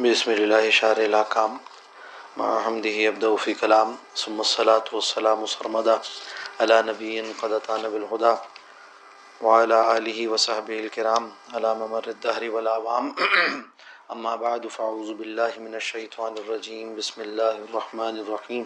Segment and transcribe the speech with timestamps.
[0.00, 1.56] بسم اللہ شار الکام
[2.64, 5.96] حمدہ ابدو فی کلام ثم الصلاة والسلام سرمدا
[6.60, 8.32] علی نبی قد قدطان بالہدا
[9.40, 13.10] وعلى آلہ وصحبہ الکرام علی ممر الدہر والعوام
[14.08, 18.64] اما بعد فاعوذ باللہ من الشیطان الرجیم بسم اللہ الرحمن الرحیم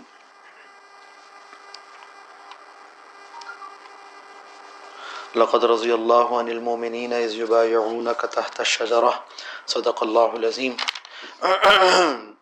[5.37, 9.11] لقد رضی اللہ عن المومنین اذ یبایعونک تحت الشجرہ
[9.69, 10.73] صدق اللہ العظیم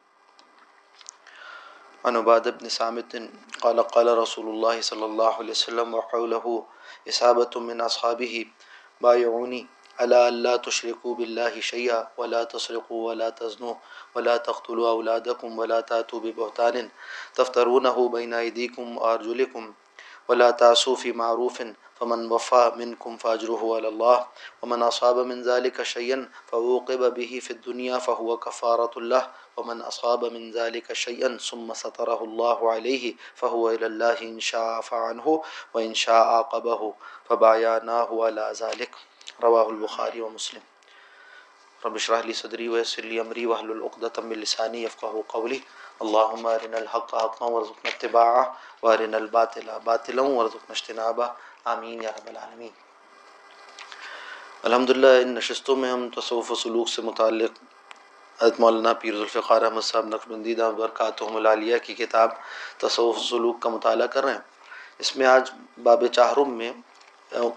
[2.04, 6.66] عن عباد بن سامت قال قال رسول الله صلى الله عليه وسلم وحوله،
[7.08, 8.46] إصابة من أصحابه،
[9.00, 9.66] بايعوني
[10.00, 13.74] على ألا تشركوا بالله شيئا، ولا تسرقوا، ولا تزنوا،
[14.14, 16.90] ولا تقتلوا أولادكم، ولا تأتوا ببهتان
[17.34, 19.72] تفترونه بين أيديكم وأرجلكم،
[20.28, 21.62] ولا تعصوا في معروف
[22.02, 24.26] فمن وفى منكم فاجره على الله
[24.62, 30.50] ومن أصاب من ذلك شيئا فوقب به في الدنيا فهو كفارة الله ومن أصاب من
[30.50, 35.42] ذلك شيئا ثم ستره الله عليه فهو إلى الله إن شاء فعنه
[35.74, 36.94] وإن شاء عاقبه
[37.28, 38.90] فبايعناه على ذلك
[39.42, 40.62] رواه البخاري ومسلم
[41.84, 45.62] رب اشرح لي صدري ويسر لي امري واحلل عقدة من لساني يفقهوا قولي
[46.02, 51.30] اللهم ارنا الحق حقا وارزقنا اتباعه وارنا الباطل باطلا وارزقنا اجتنابه
[51.64, 52.70] آمین یا رب العالمین۔
[54.62, 57.50] الحمدللہ، ان نشستوں میں ہم تصوف و سلوک سے متعلق
[58.42, 62.30] حضرت مولانا پیر ذوالفقار احمد صاحب، نقشبندی دام برکاتہم العالیہ کی کتاب
[62.78, 64.40] تصوف و سلوک کا مطالعہ کر رہے ہیں۔
[64.98, 65.50] اس میں آج
[65.82, 66.72] باب چاہرم میں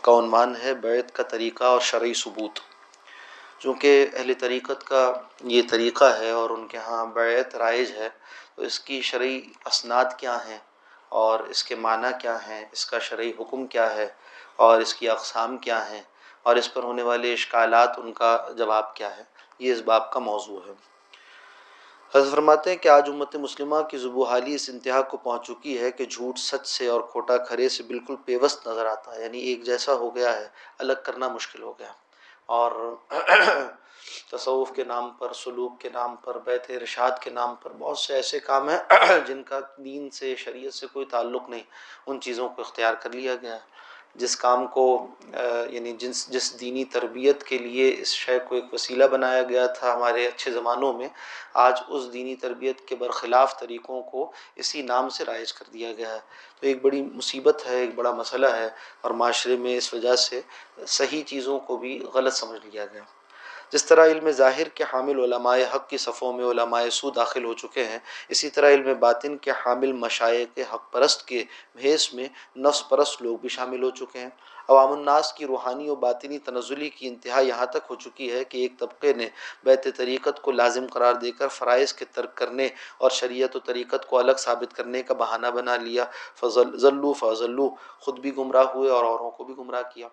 [0.01, 2.59] کا عنوان ہے بیعت کا طریقہ اور شرعی ثبوت۔
[3.59, 8.09] چونکہ اہل طریقت کا یہ طریقہ ہے اور ان کے ہاں بیعت رائج ہے،
[8.55, 10.59] تو اس کی شرعی اسناد کیا ہیں؟
[11.09, 14.07] اور اس کے معنی کیا ہیں؟ اس کا شرعی حکم کیا ہے؟
[14.55, 16.01] اور اس کی اقسام کیا ہیں؟
[16.43, 19.23] اور اس پر ہونے والے اشکالات ان کا جواب کیا ہے؟
[19.59, 20.73] یہ اس باب کا موضوع ہے۔
[22.15, 25.79] حضرت فرماتے ہیں کہ آج امت مسلمہ کی زبو حالی اس انتہا کو پہنچ چکی
[25.79, 29.39] ہے کہ جھوٹ سچ سے اور کھوٹا کھرے سے بالکل پیوست نظر آتا ہے یعنی
[29.39, 31.91] ایک جیسا ہو گیا ہے، الگ کرنا مشکل ہو گیا۔
[32.45, 32.95] اور
[34.31, 38.13] تصوف کے نام پر، سلوک کے نام پر، بیت ارشاد کے نام پر بہت سے
[38.13, 38.79] ایسے کام ہیں
[39.27, 41.63] جن کا دین سے، شریعت سے کوئی تعلق نہیں۔
[42.07, 43.75] ان چیزوں کو اختیار کر لیا گیا ہے۔
[44.15, 45.07] جس کام کو
[45.69, 49.93] یعنی جنس، جس دینی تربیت کے لیے اس شے کو ایک وسیلہ بنایا گیا تھا
[49.93, 51.07] ہمارے اچھے زمانوں میں،
[51.53, 56.13] آج اس دینی تربیت کے برخلاف طریقوں کو اسی نام سے رائج کر دیا گیا
[56.13, 56.19] ہے۔
[56.59, 58.69] تو ایک بڑی مصیبت ہے، ایک بڑا مسئلہ ہے
[59.01, 60.41] اور معاشرے میں اس وجہ سے
[60.87, 63.01] صحیح چیزوں کو بھی غلط سمجھ لیا گیا۔
[63.75, 67.53] جس طرح علم ظاہر کے حامل علماء حق کی صفوں میں علماء سو داخل ہو
[67.53, 67.97] چکے ہیں،
[68.29, 71.43] اسی طرح علم باطن کے حامل مشائق کے حق پرست کے
[71.75, 72.27] بھیس میں
[72.57, 74.29] نفس پرست لوگ بھی شامل ہو چکے ہیں۔
[74.67, 78.57] عوام الناس کی روحانی و باطنی تنزلی کی انتہا یہاں تک ہو چکی ہے کہ
[78.57, 79.29] ایک طبقے نے
[79.63, 84.07] بیت طریقت کو لازم قرار دے کر فرائض کے ترک کرنے اور شریعت و طریقت
[84.07, 87.69] کو الگ ثابت کرنے کا بہانہ بنا لیا۔ فضل ضلو فضلو
[87.99, 90.07] خود بھی گمراہ ہوئے اور اوروں کو بھی گمراہ کیا۔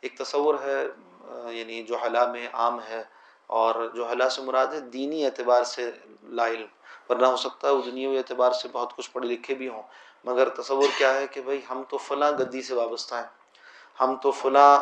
[0.00, 0.86] ایک تصور ہے
[1.50, 3.04] یعنی جو حلا میں عام ہے
[3.46, 5.90] اور جو حلا سے مراد ہے، دینی اعتبار سے
[6.22, 6.66] لا علم۔
[7.08, 9.82] ورنہ ہو سکتا ہے وہ دنیا اعتبار سے بہت کچھ پڑھے لکھے بھی ہوں۔
[10.24, 13.40] مگر تصور کیا ہے کہ بھئی ہم تو فلاں گدی سے وابستہ ہیں۔
[14.00, 14.78] ہم تو فلاں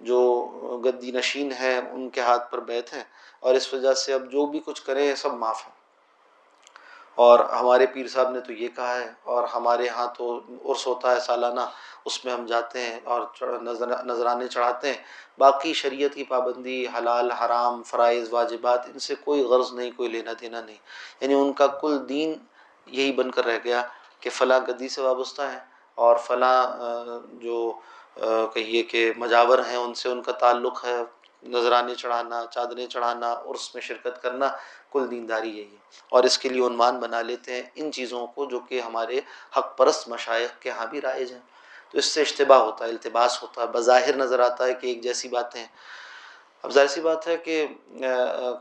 [0.00, 0.48] جو
[0.84, 3.04] گدی نشین ہیں، ان کے ہاتھ پر بیت ہیں۔
[3.40, 5.79] اور اس وجہ سے اب جو بھی کچھ کریں سب معاف ہیں۔
[7.20, 10.38] اور ہمارے پیر صاحب نے تو یہ کہا ہے، اور ہمارے ہاں تو
[10.70, 11.60] عرس ہوتا ہے سالانہ،
[12.04, 13.20] اس میں ہم جاتے ہیں اور
[14.06, 15.02] نذرانے چڑھاتے ہیں۔
[15.38, 20.32] باقی شریعت کی پابندی، حلال، حرام، فرائض، واجبات، ان سے کوئی غرض نہیں، کوئی لینا
[20.40, 20.76] دینا نہیں۔
[21.20, 22.34] یعنی ان کا کل دین
[22.88, 23.82] یہی بن کر رہ گیا
[24.20, 25.60] کہ فلاں گدی سے وابستہ ہیں
[25.98, 26.58] اور فلاں
[27.42, 27.58] جو
[28.54, 30.96] کہیے کہ مجاور ہیں، ان سے ان کا تعلق ہے۔
[31.42, 34.48] نذرانے چڑھانا، چادریں چڑھانا عرس میں شرکت کرنا
[34.92, 35.76] کل دینداری یہی ہے۔
[36.08, 39.20] اور اس کے لیے عنوان بنا لیتے ہیں ان چیزوں کو جو کہ ہمارے
[39.56, 41.40] حق پرست مشائق کے ہاں بھی رائج ہیں۔
[41.90, 45.02] تو اس سے اشتباہ ہوتا ہے، التباس ہوتا ہے، بظاہر نظر آتا ہے کہ ایک
[45.02, 45.64] جیسی باتیں
[46.62, 47.66] اب ظاہر سی بات ہے کہ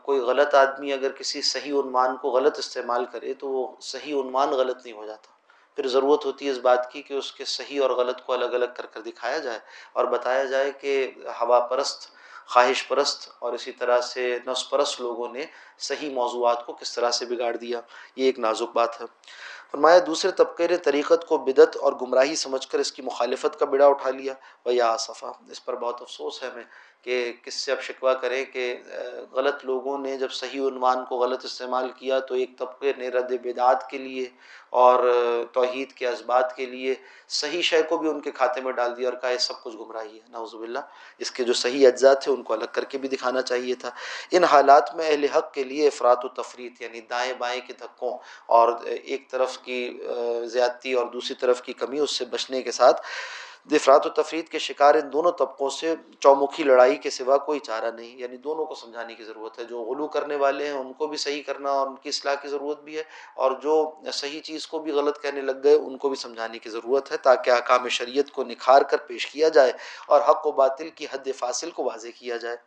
[0.03, 4.50] کوئی غلط آدمی اگر کسی صحیح عنوان کو غلط استعمال کرے تو وہ صحیح عنوان
[4.50, 5.31] غلط نہیں ہو جاتا۔
[5.75, 8.45] پھر ضرورت ہوتی ہے اس بات کی کہ اس کے صحیح اور غلط کو الگ
[8.45, 9.59] الگ کر کر دکھایا جائے
[9.94, 11.12] اور بتایا جائے کہ
[11.42, 12.07] ہوا پرست
[12.54, 15.46] خواہش پرست اور اسی طرح سے نفس پرست لوگوں نے
[15.78, 17.81] صحیح موضوعات کو کس طرح سے بگاڑ دیا،
[18.16, 19.06] یہ ایک نازک بات ہے۔
[19.72, 23.66] فرمایا، دوسرے طبقے نے طریقت کو بدت اور گمراہی سمجھ کر اس کی مخالفت کا
[23.66, 24.34] بڑا اٹھا لیا
[24.66, 26.63] وہ یا صفا۔ اس پر بہت افسوس ہے ہمیں۔
[27.01, 28.75] کہ کس سے اب شکوہ کریں کہ
[29.31, 33.31] غلط لوگوں نے جب صحیح عنوان کو غلط استعمال کیا تو ایک طبقے نے رد
[33.44, 34.28] بدعات کے لیے
[34.69, 35.04] اور
[35.54, 36.96] توحید کے اسبات کے لیے
[37.28, 39.75] صحیح شے کو بھی ان کے کھاتے میں ڈال دیا اور کہا یہ سب کچھ
[39.75, 40.80] گمراہی ہے۔ نعوذ باللہ،
[41.19, 43.90] اس کے جو صحیح اجزاء تھے ان کو الگ کر کے بھی دکھانا چاہیے تھا۔
[44.31, 48.18] ان حالات میں اہل حق کے لیے افراد و تفریح یعنی دائیں بائیں کے دھکوں
[48.57, 49.81] اور ایک طرف کی
[50.46, 53.01] زیادتی اور دوسری طرف کی کمی، اس سے بچنے کے ساتھ
[53.65, 57.91] افراد و تفرید کے شکار ان دونوں طبقوں سے چومکھی لڑائی کے سوا کوئی چارہ
[57.91, 61.07] نہیں یعنی دونوں کو سمجھانے کی ضرورت ہے۔ جو غلو کرنے والے ہیں، ان کو
[61.07, 63.03] بھی صحیح کرنا اور ان کی اصلاح کی ضرورت بھی ہے۔
[63.35, 66.69] اور جو صحیح چیز کو بھی غلط کہنے لگ گئے، ان کو بھی سمجھانے کی
[66.69, 69.71] ضرورت ہے تاکہ احکام شریعت کو نکھار کر پیش کیا جائے
[70.07, 72.57] اور حق و باطل کی حد فاصل کو واضح کیا جائے۔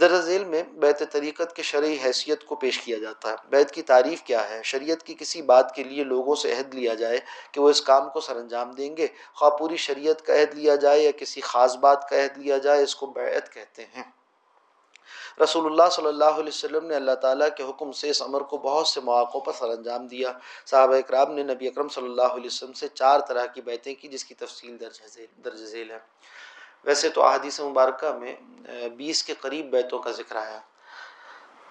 [0.00, 3.82] درج ذیل میں بیت طریقت کے شرعی حیثیت کو پیش کیا جاتا ہے۔ بیت کی
[3.82, 7.18] تعریف کیا ہے؟ شریعت کی کسی بات کے لیے لوگوں سے عہد لیا جائے
[7.52, 10.74] کہ وہ اس کام کو سر انجام دیں گے؟ خواہ پوری شریعت کا عہد لیا
[10.74, 14.02] جائے یا کسی خاص بات کا عہد لیا جائے، اس کو بیعت کہتے ہیں۔
[15.42, 18.58] رسول اللہ صلی اللہ علیہ وسلم نے اللہ تعالیٰ کے حکم سے اس عمر کو
[18.58, 20.32] بہت سے مواقعوں پر سر انجام دیا۔
[20.66, 24.08] صحابہ اکرام نے نبی اکرم صلی اللہ علیہ وسلم سے چار طرح کی بیتیں کی
[24.08, 24.80] جس کی تفصیل
[25.44, 25.98] درج ذیل ہے۔
[26.84, 28.34] ویسے تو احادیث مبارکہ میں
[28.88, 30.60] بیس کے قریب بیتوں کا ذکر آیا۔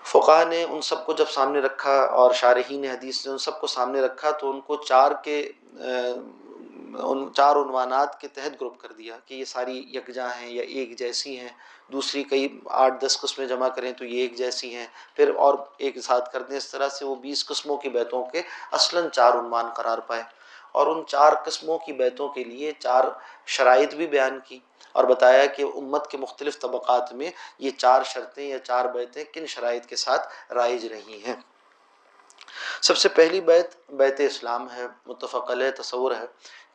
[0.06, 3.68] فقہ نے ان سب کو جب سامنے رکھا اور شارحین حدیث نے ان سب کو
[3.68, 5.52] سامنے رکھا تو ان کو چار کے
[7.00, 10.98] ان، چار عنوانات کے تحت گروپ کر دیا کہ یہ ساری یکجاں ہیں یا ایک
[10.98, 11.50] جیسی ہیں۔
[11.92, 16.00] دوسری کئی آٹھ دس قسمیں جمع کریں تو یہ ایک جیسی ہیں۔ پھر اور ایک
[16.00, 18.42] ساتھ کر دیں۔ اس طرح سے وہ بیس قسموں کی بیتوں کے
[18.72, 20.24] اصلاً چار عنوان قرار پائے۔
[20.76, 23.04] اور ان چار قسموں کی بیتوں کے لیے چار
[23.46, 24.60] شرائط بھی بیان کی
[24.92, 29.46] اور بتایا کہ امت کے مختلف طبقات میں یہ چار شرطیں یا چار بیتیں کن
[29.46, 31.36] شرائط کے ساتھ رائج رہی ہیں۔
[32.82, 36.26] سب سے پہلی بیت بیت اسلام ہے، متفق علیہ تصور ہے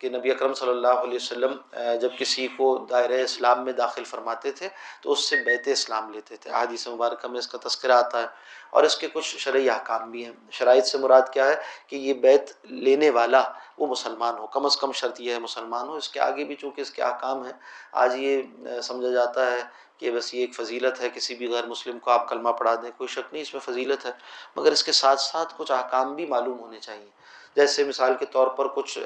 [0.00, 1.56] کہ نبی اکرم صلی اللہ علیہ وسلم
[2.00, 4.68] جب کسی کو دائرہ اسلام میں داخل فرماتے تھے
[5.02, 8.26] تو اس سے بیت اسلام لیتے تھے۔ احادیث مبارکہ میں اس کا تذکرہ آتا ہے
[8.70, 11.56] اور اس کے کچھ شرعی احکام بھی ہیں۔ شرائط سے مراد کیا ہے
[11.86, 13.42] کہ یہ بیت لینے والا
[13.78, 16.54] وہ مسلمان ہو، کم از کم شرط یہ ہے مسلمان ہو۔ اس کے آگے بھی
[16.54, 17.52] چونکہ اس کے احکام ہیں،
[17.92, 18.42] آج یہ
[18.82, 19.62] سمجھا جاتا ہے
[19.98, 22.90] کہ بس یہ ایک فضیلت ہے، کسی بھی غیر مسلم کو آپ کلمہ پڑھا دیں،
[22.96, 24.10] کوئی شک نہیں، اس میں فضیلت ہے۔
[24.56, 27.10] مگر اس کے ساتھ ساتھ کچھ احکام بھی معلوم ہونے چاہیے۔
[27.54, 28.98] جیسے مثال کے طور پر کچھ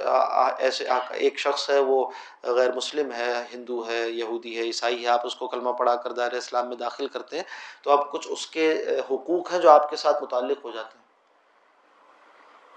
[0.58, 2.10] ایسے ایک شخص ہے، وہ
[2.42, 6.12] غیر مسلم ہے، ہندو ہے، یہودی ہے، عیسائی ہے، آپ اس کو کلمہ پڑھا کر
[6.12, 7.44] دائر اسلام میں داخل کرتے ہیں،
[7.82, 11.04] تو اب کچھ اس کے حقوق ہیں جو آپ کے ساتھ متعلق ہو جاتے ہیں۔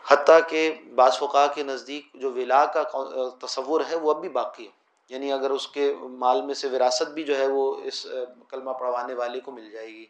[0.07, 2.83] حتیٰ کہ بعض فقہ کے نزدیک جو ولا کا
[3.41, 4.71] تصور ہے، وہ اب بھی باقی ہے۔
[5.09, 8.07] یعنی اگر اس کے مال میں سے وراثت بھی جو ہے، وہ اس
[8.49, 10.05] کلمہ پڑھوانے والے کو مل جائے گی۔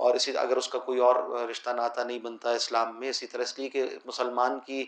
[0.00, 1.16] اور اسی اگر اس کا کوئی اور
[1.50, 4.84] رشتہ ناتا نہیں بنتا اسلام میں اسی طرح، اس لیے کہ مسلمان کی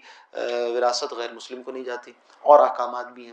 [0.74, 2.12] وراثت غیر مسلم کو نہیں جاتی
[2.44, 3.32] اور احکامات بھی ہیں۔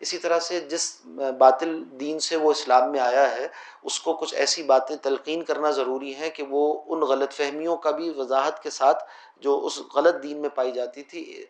[0.00, 1.00] اسی طرح سے جس
[1.38, 3.48] باطل دین سے وہ اسلام میں آیا ہے،
[3.82, 7.90] اس کو کچھ ایسی باتیں تلقین کرنا ضروری ہیں کہ وہ ان غلط فہمیوں کا
[7.90, 9.04] بھی وضاحت کے ساتھ
[9.36, 11.44] جو اس غلط دین میں پائی جاتی تھی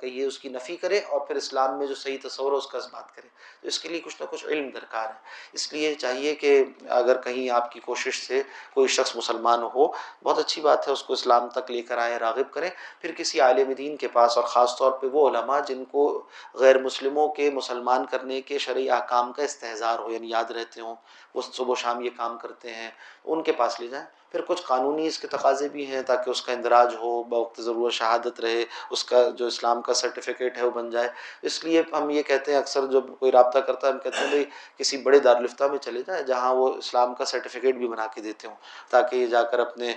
[0.00, 2.66] کہ یہ اس کی نفی کرے اور پھر اسلام میں جو صحیح تصور ہے، اس
[2.66, 3.28] کا اس بات کرے۔
[3.62, 5.20] تو اس کے لیے کچھ نہ کچھ علم درکار ہے۔
[5.52, 8.42] اس لیے چاہیے کہ اگر کہیں آپ کی کوشش سے
[8.74, 9.86] کوئی شخص مسلمان ہو،
[10.22, 12.70] بہت اچھی بات ہے، اس کو اسلام تک لے کر آئیں، راغب کریں۔
[13.00, 16.78] پھر کسی عالم دین کے پاس اور خاص طور پہ وہ علماء جن کو غیر
[16.78, 20.94] مسلموں کے مسلمان کرنے کے شرعی احکام کا استحظار ہو یعنی یاد رہتے ہوں،
[21.34, 22.90] وہ صبح و شام یہ کام کرتے ہیں،
[23.24, 26.42] ان کے پاس لے جائیں۔ پھر کچھ قانونی اس کے تقاضے بھی ہیں تاکہ اس
[26.42, 30.70] کا اندراج ہو، بوقت ضرورت، شہادت رہے، اس کا جو اسلام کا سرٹیفکیٹ ہے وہ
[30.70, 31.08] بن جائے۔
[31.42, 34.28] اس لیے ہم یہ کہتے ہیں اکثر جب کوئی رابطہ کرتا ہے، ہم کہتے ہیں
[34.28, 34.44] بھائی
[34.76, 38.48] کسی بڑے دارالفتہ میں چلے جائیں جہاں وہ اسلام کا سرٹیفکیٹ بھی بنا کے دیتے
[38.48, 38.54] ہوں،
[38.90, 39.94] تاکہ یہ جا کر اپنے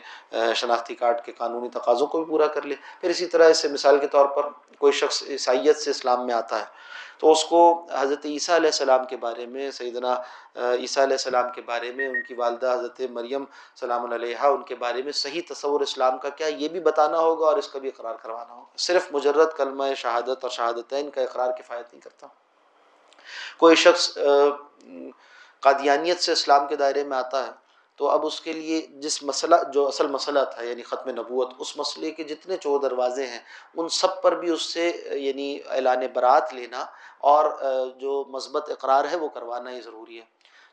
[0.55, 3.99] شناختی کارڈ کے قانونی تقاضوں کو بھی پورا کر لے۔ پھر اسی طرح اسے مثال
[3.99, 6.65] کے طور پر کوئی شخص عیسائیت سے اسلام میں آتا ہے
[7.21, 7.59] تو اس کو
[7.91, 10.13] حضرت عیسیٰ علیہ السلام کے بارے میں، سیدنا
[10.55, 13.43] عیسیٰ علیہ السلام کے بارے میں، ان کی والدہ حضرت مریم
[13.79, 17.45] سلام علیہ ان کے بارے میں صحیح تصور اسلام کا کیا یہ بھی بتانا ہوگا
[17.47, 21.51] اور اس کا بھی اقرار کروانا ہوگا؟ صرف مجرد کلمہ شہادت اور شہادتین کا اقرار
[21.59, 22.27] کفایت نہیں کرتا۔
[23.57, 24.13] کوئی شخص
[25.63, 27.51] قادیانیت سے اسلام کے دائرے میں آتا ہے
[28.01, 31.77] تو اب اس کے لیے جس مسئلہ، جو اصل مسئلہ تھا یعنی ختم نبوت، اس
[31.77, 33.39] مسئلے کے جتنے چور دروازے ہیں،
[33.77, 36.85] ان سب پر بھی اس سے یعنی اعلان برات لینا
[37.19, 37.45] اور
[37.99, 40.25] جو مثبت اقرار ہے، وہ کروانا ہی ضروری ہے۔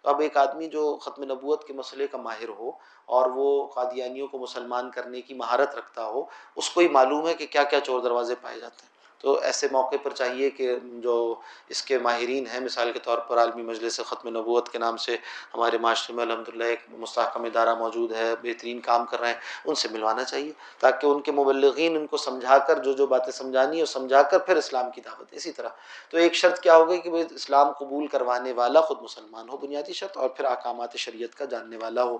[0.02, 2.70] تو اب ایک آدمی جو ختم نبوت کے مسئلے کا ماہر ہو
[3.06, 6.24] اور وہ قادیانیوں کو مسلمان کرنے کی مہارت رکھتا ہو،
[6.56, 9.68] اس کو ہی معلوم ہے کہ کیا کیا چور دروازے پائے جاتے ہیں۔ تو ایسے
[9.72, 11.34] موقع پر چاہیے کہ جو
[11.68, 15.16] اس کے ماہرین ہیں، مثال کے طور پر عالمی مجلس ختم نبوت کے نام سے
[15.54, 19.74] ہمارے معاشرے میں الحمدللہ ایک مستحکم ادارہ موجود ہے، بہترین کام کر رہے ہیں، ان
[19.74, 23.80] سے ملوانا چاہیے تاکہ ان کے مبلغین ان کو سمجھا کر جو جو باتیں سمجھانی
[23.80, 25.68] ہے سمجھا کر پھر اسلام کی دعوت، اسی طرح۔
[26.10, 30.16] تو ایک شرط کیا ہوگی کہ اسلام قبول کروانے والا خود مسلمان ہو، بنیادی شرط،
[30.16, 32.18] اور پھر احکامات شریعت کا جاننے والا ہو۔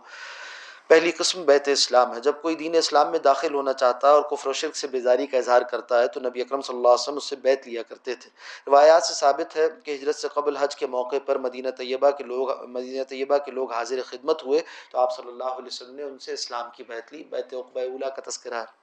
[0.89, 4.23] پہلی قسم بیت اسلام ہے۔ جب کوئی دین اسلام میں داخل ہونا چاہتا ہے اور
[4.23, 7.03] کفر و شرک سے بیزاری کا اظہار کرتا ہے تو نبی اکرم صلی اللہ علیہ
[7.03, 8.31] وسلم اس سے بیت لیا کرتے تھے۔
[8.67, 12.25] روایات سے ثابت ہے کہ ہجرت سے قبل حج کے موقع پر مدینہ طیبہ کے
[12.25, 16.03] لوگ، مدینہ طیبہ کے لوگ حاضر خدمت ہوئے تو آپ صلی اللہ علیہ وسلم نے
[16.03, 18.78] ان سے اسلام کی بیت لی۔ بیت عقبہ اولا کا تذکرہ ہے۔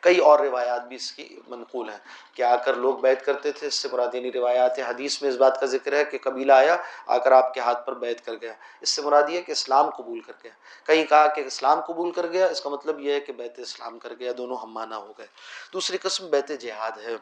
[0.00, 1.98] کئی اور روایات بھی اس کی منقول ہیں
[2.34, 5.60] کہ آ کر لوگ بیت کرتے تھے، اس سے مرادینی روایات حدیث میں اس بات
[5.60, 8.52] کا ذکر ہے کہ قبیلہ آیا، آ کر آپ کے ہاتھ پر بیت کر گیا۔
[8.80, 10.52] اس سے مراد یہ کہ اسلام قبول کر گیا۔
[10.86, 13.98] کہیں کہا کہ اسلام قبول کر گیا، اس کا مطلب یہ ہے کہ بیت اسلام
[13.98, 15.26] کر گیا، دونوں ہم معنی ہو گئے۔
[15.72, 17.16] دوسری قسم بیت جہاد ہے۔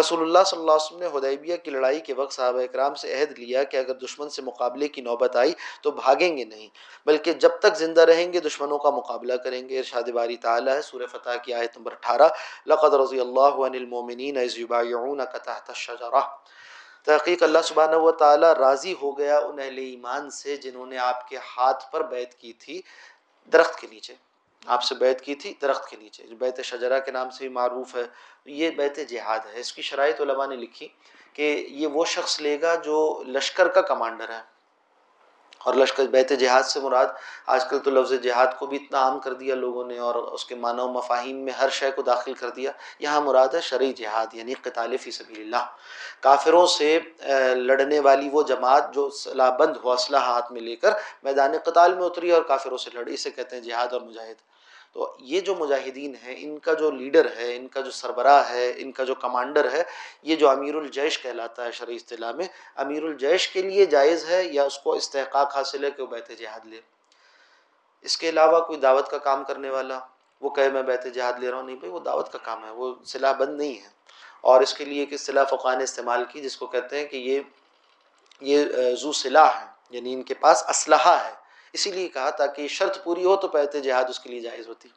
[0.00, 3.20] رسول اللہ صلی اللہ علیہ وسلم نے حدیبیہ کی لڑائی کے وقت صحابہ اکرام سے
[3.20, 6.68] عہد لیا کہ اگر دشمن سے مقابلے کی نوبت آئی تو بھاگیں گے نہیں،
[7.06, 10.82] بلکہ جب تک زندہ رہیں گے دشمنوں کا مقابلہ کریں گے۔ ارشاد باری تعالیٰ ہے،
[10.82, 12.28] سورہ فتح کی آیت نمبر اٹھارہ،
[12.66, 16.20] لقد رضی اللہ عن المومنین از یبایعونک تحت الشجرہ۔
[17.04, 21.28] تحقیق اللہ سبحانہ و تعالی راضی ہو گیا ان اہل ایمان سے جنہوں نے آپ
[21.28, 22.82] کے ہاتھ پر بیعت کی تھی
[23.52, 24.14] درخت کے نیچے۔
[24.66, 27.96] آپ سے بیعت کی تھی درخت کے نیچے۔ بیت شجرہ کے نام سے بھی معروف
[27.96, 28.02] ہے۔
[28.44, 30.88] یہ بیت جہاد ہے۔ اس کی شرائط علماء نے لکھی
[31.32, 34.49] کہ یہ وہ شخص لے گا جو لشکر کا کمانڈر ہے۔
[35.64, 37.06] اور لشکر بیت جہاد سے مراد،
[37.46, 40.44] آج کل تو لفظ جہاد کو بھی اتنا عام کر دیا لوگوں نے اور اس
[40.44, 43.92] کے معنی و مفاہیم میں ہر شے کو داخل کر دیا۔ یہاں مراد ہے شرعی
[43.92, 45.64] جہاد یعنی قتال فی سبیل اللہ۔
[46.20, 46.98] کافروں سے
[47.54, 51.94] لڑنے والی وہ جماعت جو صلاح بند ہو اسلحہ ہاتھ میں لے کر میدان قتال
[51.94, 54.49] میں اتری اور کافروں سے لڑی، اسے کہتے ہیں جہاد اور مجاہد۔
[54.92, 58.72] تو یہ جو مجاہدین ہیں، ان کا جو لیڈر ہے، ان کا جو سربراہ ہے،
[58.76, 59.82] ان کا جو کمانڈر ہے،
[60.22, 64.44] یہ جو امیر الجیش کہلاتا ہے شرعی اصطلاح میں، امیر الجیش کے لیے جائز ہے
[64.44, 66.80] یا اس کو استحقاق حاصل ہے کہ وہ بیت جہاد لے؟
[68.00, 70.00] اس کے علاوہ کوئی دعوت کا کام کرنے والا،
[70.40, 72.70] وہ کہے میں بیت جہاد لے رہا ہوں، نہیں بھائی، وہ دعوت کا کام ہے،
[72.70, 73.88] وہ صلاح بند نہیں ہے۔
[74.40, 77.16] اور اس کے لیے ایک اصطلاح فقہ نے استعمال کی، جس کو کہتے ہیں کہ
[77.16, 77.40] یہ
[78.40, 81.39] یہ زو صلاح ہے یعنی ان کے پاس اسلحہ ہے۔
[81.72, 84.88] اسی لیے کہا تاکہ شرط پوری ہو تو پیت جہاد اس کے لیے جائز ہوتی۔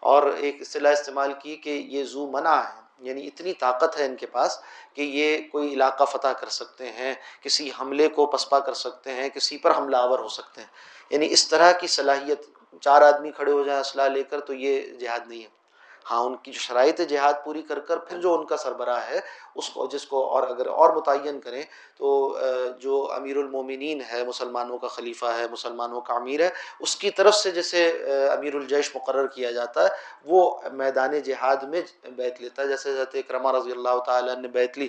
[0.00, 4.16] اور ایک اصطلاح استعمال کی کہ یہ زو منع ہے یعنی اتنی طاقت ہے ان
[4.16, 4.58] کے پاس
[4.94, 9.28] کہ یہ کوئی علاقہ فتح کر سکتے ہیں، کسی حملے کو پسپا کر سکتے ہیں،
[9.28, 10.68] کسی پر حملہ آور ہو سکتے ہیں۔
[11.10, 12.46] یعنی اس طرح کی صلاحیت،
[12.80, 15.61] چار آدمی کھڑے ہو جائیں اسلحہ لے کر تو یہ جہاد نہیں ہے۔
[16.10, 19.20] ہاں ان کی جو شرائط جہاد پوری کر کر پھر جو ان کا سربراہ ہے،
[19.54, 21.62] اس کو، جس کو اور اگر اور متعین کریں
[21.96, 22.38] تو
[22.78, 26.48] جو امیر المومنین ہے، مسلمانوں کا خلیفہ ہے، مسلمانوں کا امیر ہے،
[26.80, 27.86] اس کی طرف سے جیسے
[28.32, 29.88] امیر الجیش مقرر کیا جاتا ہے،
[30.24, 31.82] وہ میدان جہاد میں
[32.16, 34.88] بیت لیتا ہے۔ جیسے حضرت اکرمہ رضی اللہ تعالیٰ نے بیت لی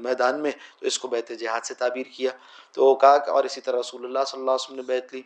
[0.00, 0.50] میدان میں،
[0.80, 2.30] تو اس کو بیت جہاد سے تعبیر کیا۔
[2.72, 5.22] تو کہا اور اسی طرح رسول اللہ صلی اللہ علیہ وسلم نے بیت لی۔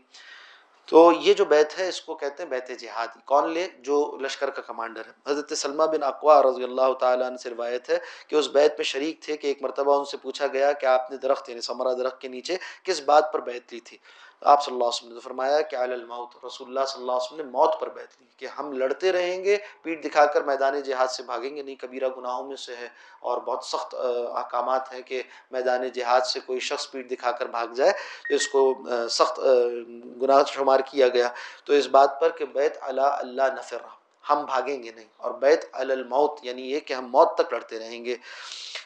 [0.89, 4.51] تو یہ جو بیت ہے، اس کو کہتے ہیں بیت جہادی۔ کون لے؟ جو لشکر
[4.51, 8.37] کا کمانڈر ہے۔ حضرت سلمہ بن اقوا رضی اللہ تعالیٰ عنہ سے روایت ہے کہ
[8.37, 11.17] اس بیت میں شریک تھے کہ ایک مرتبہ ان سے پوچھا گیا کہ آپ نے
[11.17, 13.99] درخت یعنی سمرہ درخت کے نیچے کس بات پر بیت لی تھی۔
[14.43, 17.33] آپ صلی اللہ علیہ وسلم نے فرمایا کہ علی الموت، رسول اللہ صلی اللہ علیہ
[17.33, 20.81] وسلم نے موت پر بیت لی کہ ہم لڑتے رہیں گے، پیٹ دکھا کر میدان
[20.81, 22.89] جہاد سے بھاگیں گے، نہیں کبیرہ گناہوں میں سے ہے۔
[23.21, 23.95] اور بہت سخت
[24.35, 27.93] احکامات ہیں کہ میدان جہاد سے کوئی شخص پیٹ دکھا کر بھاگ جائے
[28.35, 28.75] اس کو
[29.11, 29.41] سخت
[30.23, 31.29] گناہ شمار کیا گیا۔
[31.65, 33.83] تو اس بات پر کہ بیت علی اللہ نفر
[34.31, 38.05] ہم بھاگیں گے نہیں۔ اور بیت الموت یعنی یہ کہ ہم موت تک لڑتے رہیں
[38.05, 38.17] گے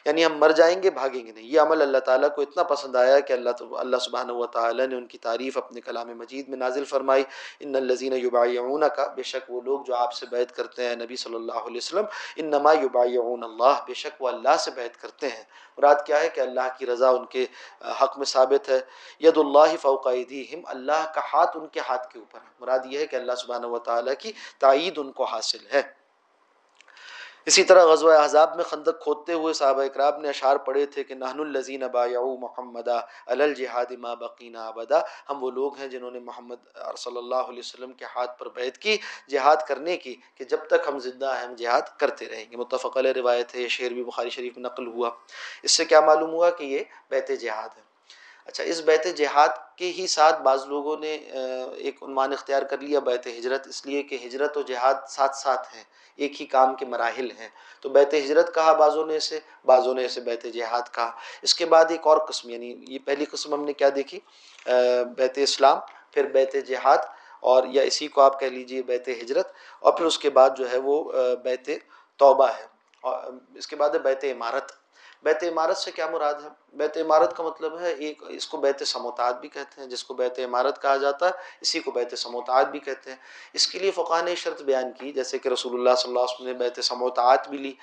[0.05, 2.95] یعنی ہم مر جائیں گے، بھاگیں گے نہیں۔ یہ عمل اللہ تعالیٰ کو اتنا پسند
[2.95, 6.57] آیا کہ اللہ اللہ سبحانہ و تعالیٰ نے ان کی تعریف اپنے کلام مجید میں
[6.57, 7.23] نازل فرمائی۔
[7.59, 11.15] ان الزین یبایعون کا بے شک وہ لوگ جو آپ سے بیت کرتے ہیں نبی
[11.15, 15.27] صلی اللہ علیہ وسلم ان نما یبایعون اللہ، بے شک وہ اللہ سے بیت کرتے
[15.27, 15.43] ہیں۔
[15.77, 17.45] مراد کیا ہے کہ اللہ کی رضا ان کے
[18.01, 18.79] حق میں ثابت ہے۔
[19.19, 22.99] ید اللہ فوق ایدیہم، اللہ کا ہاتھ ان کے ہاتھ کے اوپر ہے۔ مراد یہ
[22.99, 25.81] ہے کہ اللہ سبحانہ و تعالیٰ کی تائید ان کو حاصل ہے۔
[27.45, 31.15] اسی طرح غزوہ احزاب میں خندق کھودتے ہوئے صحابہ اکرام نے اشعار پڑھے تھے کہ
[31.15, 34.99] نہن الزین بایعو محمدہ الجہاد ما بقینا ابدا،
[35.29, 38.77] ہم وہ لوگ ہیں جنہوں نے محمد صلی اللہ علیہ وسلم کے ہاتھ پر بیعت
[38.77, 38.97] کی،
[39.29, 42.97] جہاد کرنے کی کہ جب تک ہم زندہ ہیں، ہم جہاد کرتے رہیں گے۔ متفق
[42.97, 45.09] علیہ روایت ہے، یہ شعر بھی بخاری شریف میں نقل ہوا۔
[45.63, 47.92] اس سے کیا معلوم ہوا کہ یہ بیت جہاد ہے؟
[48.45, 51.13] اچھا اس بیت جہاد کے ہی ساتھ بعض لوگوں نے
[51.75, 55.75] ایک عنوان اختیار کر لیا، بیت ہجرت، اس لیے کہ ہجرت و جہاد ساتھ ساتھ
[55.75, 55.83] ہیں،
[56.15, 57.49] ایک ہی کام کے مراحل ہیں۔
[57.81, 61.65] تو بیت ہجرت کہا بعضوں نے اسے، بعضوں نے اسے بیت جہاد کہا۔ اس کے
[61.65, 64.19] بعد ایک اور قسم یعنی یہ پہلی قسم ہم نے کیا دیکھی؟
[65.17, 65.79] بیت اسلام،
[66.11, 66.97] پھر بیت جہاد،
[67.39, 70.71] اور یا اسی کو آپ کہہ لیجیے بیت ہجرت، اور پھر اس کے بعد جو
[70.71, 71.03] ہے وہ
[71.43, 71.69] بیت
[72.19, 72.65] توبہ ہے۔
[73.03, 74.71] اور اس کے بعد ہے بیت عمارت۔
[75.23, 78.87] بیت عمارت سے کیا مراد ہے؟ بیت عمارت کا مطلب ہے ایک، اس کو بیت
[78.87, 82.67] سموتات بھی کہتے ہیں، جس کو بیت عمارت کہا جاتا ہے، اسی کو بیت سموتات
[82.67, 83.17] بھی کہتے ہیں۔
[83.53, 86.35] اس کے لیے فقہ نے شرط بیان کی، جیسے کہ رسول اللہ صلی اللہ علیہ
[86.35, 87.73] وسلم نے بیت سموتات بھی لی،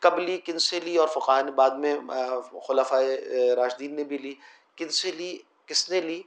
[0.00, 2.00] کب لی، کن سے لی، اور فقہ نے بعد میں
[2.68, 3.02] خلفۂ
[3.56, 4.34] راشدین نے بھی لی۔
[4.76, 6.22] کن سے لی، کس نے لی؟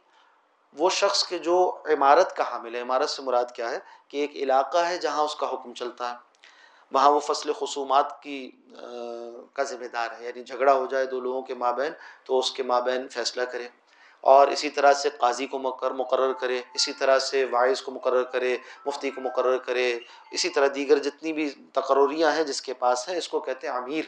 [0.77, 4.31] وہ شخص کے جو عمارت کا حامل ہے۔ عمارت سے مراد کیا ہے؟ کہ ایک
[4.35, 6.28] علاقہ ہے جہاں اس کا حکم چلتا ہے۔
[6.91, 8.51] وہاں وہ فصل خصومات کی
[9.53, 11.91] کا ذمہ دار ہے۔ یعنی جھگڑا ہو جائے دو لوگوں کے مابین
[12.25, 13.67] تو اس کے مابین فیصلہ کرے۔
[14.21, 18.23] اور اسی طرح سے قاضی کو مقرر مقرر کرے، اسی طرح سے واعظ کو مقرر
[18.23, 19.99] کرے، مفتی کو مقرر کرے،
[20.31, 23.73] اسی طرح دیگر جتنی بھی تقرریاں ہیں جس کے پاس ہیں اس کو کہتے ہیں
[23.73, 24.05] امیر۔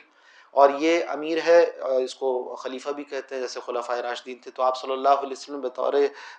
[0.51, 1.63] اور یہ امیر ہے
[2.03, 5.31] اس کو خلیفہ بھی کہتے ہیں، جیسے خلفۂ راشدین تھے۔ تو آپ صلی اللہ علیہ
[5.31, 5.93] وسلم بطور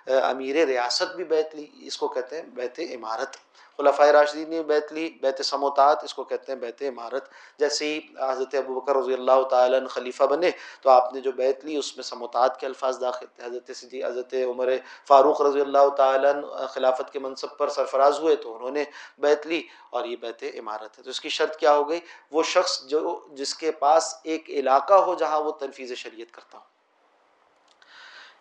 [0.07, 3.37] امیر ریاست بھی بیت لی، اس کو کہتے ہیں بیت عمارت
[3.77, 7.99] خلفۂ راشدین نے بیت لی، بیت سموتات، اس کو کہتے ہیں بیت عمارت۔ جیسے ہی
[8.29, 10.51] حضرت ابو بکر رضی اللہ تعالیٰ خلیفہ بنے،
[10.81, 14.03] تو آپ نے جو بیت لی، اس میں سموتات کے الفاظ داخل تھے۔ حضرت صدی
[14.03, 14.69] حضرت عمر
[15.07, 16.33] فاروق رضی اللہ تعالیٰ
[16.67, 18.83] خلافت کے منصب پر سرفراز ہوئے، تو انہوں نے
[19.17, 21.99] بیت لی اور یہ بیت عمارت ہے۔ تو اس کی شرط کیا ہو گئی؟
[22.31, 26.72] وہ شخص جو، جس کے پاس ایک علاقہ ہو جہاں وہ تنفیذ شریعت کرتا ہو۔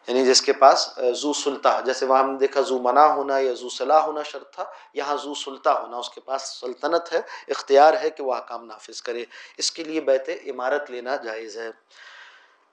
[0.06, 3.52] یعنی جس کے پاس زو سلطہ، جیسے وہاں ہم نے دیکھا زو منع ہونا یا
[3.52, 7.94] زو صلاح ہونا شرط تھا، یہاں زو سلطہ ہونا، اس کے پاس سلطنت ہے، اختیار
[8.02, 9.24] ہے کہ وہ حکام نافذ کرے۔
[9.56, 11.70] اس کے لیے بیت عمارت لینا جائز ہے۔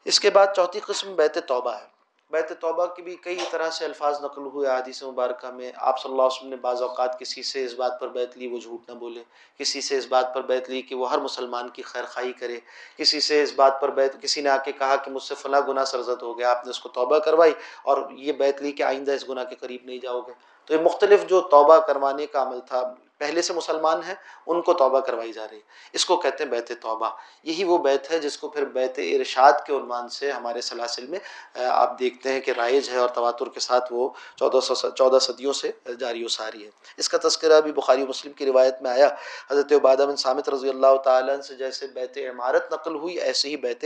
[0.05, 1.98] اس کے بعد چوتھی قسم بیت توبہ ہے۔
[2.31, 6.11] بیت توبہ کی بھی کئی طرح سے الفاظ نقل ہوئے حدیث مبارکہ میں۔ آپ صلی
[6.11, 8.89] اللہ علیہ وسلم نے بعض اوقات کسی سے اس بات پر بیت لی وہ جھوٹ
[8.89, 9.23] نہ بولے،
[9.59, 12.59] کسی سے اس بات پر بیت لی کہ وہ ہر مسلمان کی خیر خواہی کرے،
[12.97, 15.61] کسی سے اس بات پر بیت کسی نے آ کے کہا کہ مجھ سے فلاں
[15.67, 18.83] گناہ سرزد ہو گیا، آپ نے اس کو توبہ کروائی اور یہ بیت لی کہ
[18.83, 20.33] آئندہ اس گناہ کے قریب نہیں جاؤ گے۔
[20.65, 24.15] تو یہ مختلف جو توبہ کروانے کا عمل تھا پہلے سے مسلمان ہیں،
[24.47, 25.61] ان کو توبہ کروائی جا رہی ہے۔
[25.93, 27.09] اس کو کہتے ہیں بیت توبہ۔
[27.43, 31.19] یہی وہ بیت ہے جس کو پھر بیت ارشاد کے عنوان سے ہمارے سلاسل میں
[31.65, 35.53] آپ دیکھتے ہیں کہ رائج ہے اور تواتر کے ساتھ وہ چودہ سو چودہ صدیوں
[35.53, 39.09] سے جاری و ساری ہے۔ اس کا تذکرہ بھی بخاری مسلم کی روایت میں آیا۔
[39.51, 43.55] حضرت عبادہ بن سامت رضی اللہ تعالیٰ سے جیسے بیت عمارت نقل ہوئی، ایسے ہی
[43.55, 43.85] بیت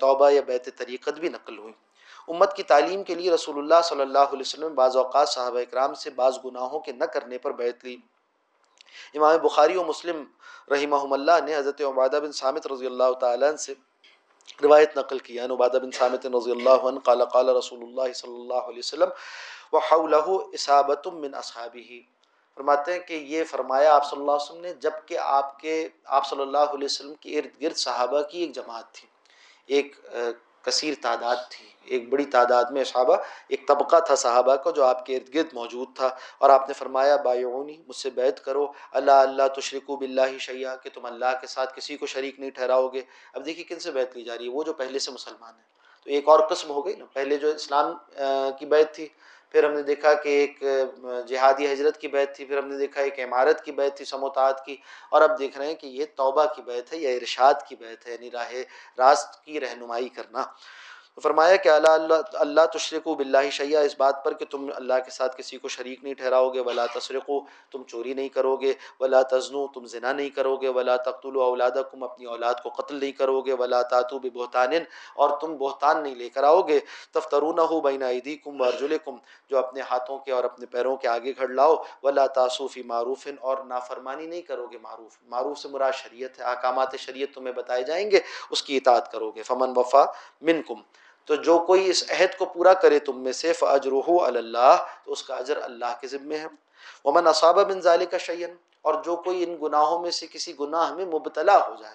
[0.00, 1.72] توبہ یا بیت طریقت بھی نقل ہوئی۔
[2.28, 5.94] امت کی تعلیم کے لیے رسول اللہ صلی اللہ علیہ وسلم بعض اوقات صحابہ اکرام
[5.94, 7.96] سے بعض گناہوں کے نہ کرنے پر بیت لی۔
[9.14, 10.24] امام بخاری و مسلم
[10.70, 13.74] رحمہ اللہ نے حضرت عبادہ بن سامت رضی اللہ تعالیٰ عنہ سے
[14.62, 18.34] روایت نقل کیا یعنی عبادہ بن سامت رضی اللہ عنہ قال قال رسول اللہ صلی
[18.34, 19.08] اللہ علیہ وسلم
[19.72, 22.00] وحولہ اصابت من اصحابہ
[22.56, 26.26] فرماتے ہیں کہ یہ فرمایا آپ صلی اللہ علیہ وسلم نے جبکہ آپ کے، آپ
[26.26, 29.08] صلی اللہ علیہ وسلم کے ارد گرد صحابہ کی ایک جماعت تھی۔
[29.66, 29.96] ایک
[30.62, 33.16] کثیر تعداد تھی۔ ایک بڑی تعداد میں صحابہ،
[33.48, 36.06] ایک طبقہ تھا صحابہ کا جو آپ کے ارد گرد موجود تھا۔
[36.38, 40.90] اور آپ نے فرمایا، بایعونی، مجھ سے بیت کرو۔ اللہ اللہ، تشرکو باللہ شیعہ کہ
[40.94, 43.00] تم اللہ کے ساتھ کسی کو شریک نہیں ٹھہراؤ گے۔
[43.32, 45.72] اب دیکھیے کن سے بیت لی جا رہی ہے۔ وہ جو پہلے سے مسلمان ہیں۔
[46.04, 47.96] تو ایک اور قسم ہو گئی نا۔ پہلے جو اسلام
[48.58, 49.08] کی بیت تھی
[49.52, 50.62] پھر ہم نے دیکھا کہ ایک
[51.28, 54.64] جہادی حجرت کی بیت تھی، پھر ہم نے دیکھا ایک عمارت کی بیت تھی سموتات
[54.66, 54.76] کی،
[55.10, 58.06] اور اب دیکھ رہے ہیں کہ یہ توبہ کی بیت ہے یا ارشاد کی بیت
[58.06, 58.52] ہے یعنی راہ
[58.98, 60.44] راست کی رہنمائی کرنا۔
[61.14, 64.68] تو فرمایا کہ اللہ اللہ اللہ تشرق و بلّہ شیعہ اس بات پر کہ تم
[64.74, 67.38] اللہ کے ساتھ کسی کو شریک نہیں ٹھہراؤ گے ولا تشرق و
[67.70, 71.40] تم چوری نہیں کرو گے ولا تزنو، تم زنا نہیں کرو گے ولا تقتل و
[71.40, 74.72] اولاد کم اپنی اولاد کو قتل نہیں کرو گے ولا تاتو بہتان
[75.14, 76.78] اور تم بہتان نہیں لے کر آؤ گے
[77.12, 79.16] تفترون ہو بین عیدی کم ورجل کم
[79.50, 83.64] جو اپنے ہاتھوں کے اور اپنے پیروں کے آگے گھڑ لاؤ، ولا تاسوفی معروف اور
[83.64, 88.10] نافرمانی نہیں کرو گے معروف۔ معروف سے مراد شریعت ہے، احکامات شریعت تمہیں بتائے جائیں
[88.10, 88.20] گے،
[88.50, 90.04] اس کی اطاعت کرو گے فمن وفا
[90.40, 90.80] من کم
[91.24, 95.22] تو جو کوئی اس عہد کو پورا کرے تم میں سے فجر اللہ تو اس
[95.22, 96.46] کا اجر اللہ کے ذمے ہے۔
[97.04, 100.94] ومن اصاب بن ظال کا شعین اور جو کوئی ان گناہوں میں سے کسی گناہ
[100.94, 101.94] میں مبتلا ہو جائے،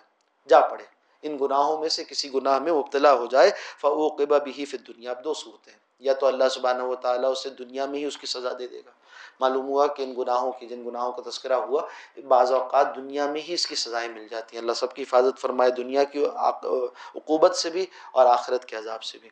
[0.50, 0.84] جا پڑے۔
[1.22, 5.24] ان گناہوں میں سے کسی گناہ میں مبتلا ہو جائے فوقبہ بھی فی دنیا اب
[5.24, 8.28] دو صورتیں ہیں۔ یا تو اللہ سبحانہ و تعالیٰ اسے دنیا میں ہی اس کی
[8.28, 8.92] سزا دے دے گا۔
[9.40, 11.82] معلوم ہوا کہ ان گناہوں کی جن گناہوں کا تذکرہ ہوا،
[12.28, 15.40] بعض اوقات دنیا میں ہی اس کی سزائیں مل جاتی ہیں۔ اللہ سب کی حفاظت
[15.42, 19.30] فرمائے، دنیا کی عقوبت سے بھی اور آخرت کے عذاب سے بھی۔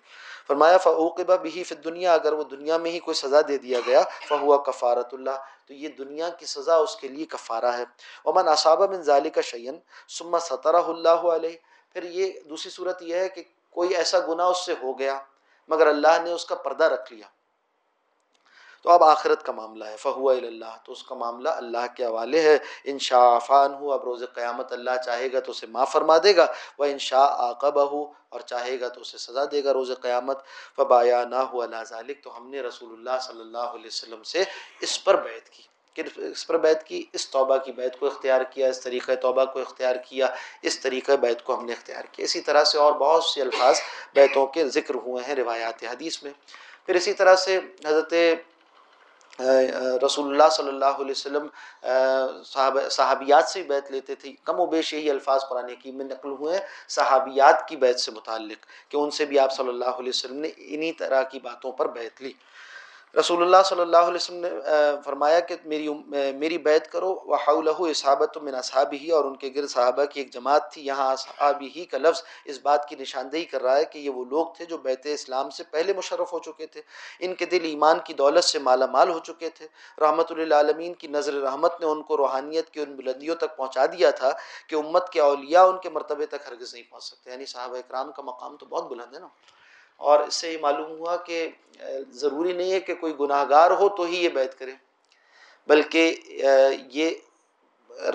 [0.47, 4.01] فرمایا فعوقبہ بھی فی دنیا اگر وہ دنیا میں ہی کوئی سزا دے دیا گیا
[4.27, 5.37] فہوا کفارت اللہ،
[5.67, 7.83] تو یہ دنیا کی سزا اس کے لیے کفارہ ہے۔
[8.25, 9.79] امن اصابہ بن ظالی کا شعین
[10.17, 11.57] سما سطرہ اللہ علیہ
[11.93, 15.19] پھر یہ دوسری صورت یہ ہے کہ کوئی ایسا گناہ اس سے ہو گیا،
[15.69, 17.27] مگر اللہ نے اس کا پردہ رکھ لیا۔
[18.85, 22.41] تو اب آخرت کا معاملہ ہے۔ فہو اللہ، تو اس کا معاملہ اللہ کے حوالے
[22.41, 26.17] ہے۔ ان شاء فان ہو اب روز قیامت اللہ چاہے گا تو اسے معاف فرما
[26.23, 26.45] دے گا۔
[26.79, 30.39] وہ ان شاء عقبہ ہو اور چاہے گا تو اسے سزا دے گا روز قیامت۔
[30.75, 34.43] فبایا نہ ہو اللہ ذالک تو ہم نے رسول اللہ صلی اللہ علیہ وسلم سے
[34.81, 38.41] اس پر بیت کی۔ کہ اس پر بیت کی، اس توبہ کی بیت کو اختیار
[38.41, 40.27] کیا، اس طریقہ توبہ کو اختیار کیا،
[40.61, 43.79] اس طریقہ بیت کو ہم نے اختیار کیا۔ اسی طرح سے اور بہت سے الفاظ
[44.13, 46.31] بیتوں کے ذکر ہوئے ہیں، روایات حدیث میں۔
[46.85, 48.13] پھر اسی طرح سے حضرت
[50.05, 51.47] رسول اللہ صلی اللہ علیہ وسلم
[52.45, 56.31] صحاب صحابیات سے بیت لیتے تھے۔ کم و بیش یہی الفاظ قرآن حکیم میں نقل
[56.31, 60.09] ہوئے ہیں۔ صحابیات کی بیت سے متعلق کہ ان سے بھی آپ صلی اللہ علیہ
[60.09, 62.33] وسلم نے انہی طرح کی باتوں پر بیت لی۔
[63.19, 64.49] رسول اللہ صلی اللہ علیہ وسلم نے
[65.05, 65.89] فرمایا کہ میری
[66.35, 70.33] میری بیت کرو وحولہ اصحابت من اصحابی ہی اور ان کے گر صحابہ کی ایک
[70.33, 73.99] جماعت تھی۔ یہاں اصحابی ہی کا لفظ اس بات کی نشاندہی کر رہا ہے کہ
[73.99, 76.81] یہ وہ لوگ تھے جو بیت اسلام سے پہلے مشرف ہو چکے تھے۔
[77.19, 79.67] ان کے دل ایمان کی دولت سے مالا مال ہو چکے تھے۔
[80.01, 84.09] رحمت للعالمین کی نظر رحمت نے ان کو روحانیت کی ان بلندیوں تک پہنچا دیا
[84.11, 84.31] تھا
[84.67, 88.11] کہ امت کے اولیاء ان کے مرتبے تک ہرگز نہیں پہنچ سکتے۔ یعنی صحابہ اکرام
[88.11, 89.27] کا مقام تو بہت بلند ہے نا۔
[90.01, 91.47] اور اس سے یہ معلوم ہوا کہ
[92.11, 94.71] ضروری نہیں ہے کہ کوئی گناہ گار ہو تو ہی یہ بیت کرے۔
[95.67, 96.15] بلکہ
[96.91, 97.09] یہ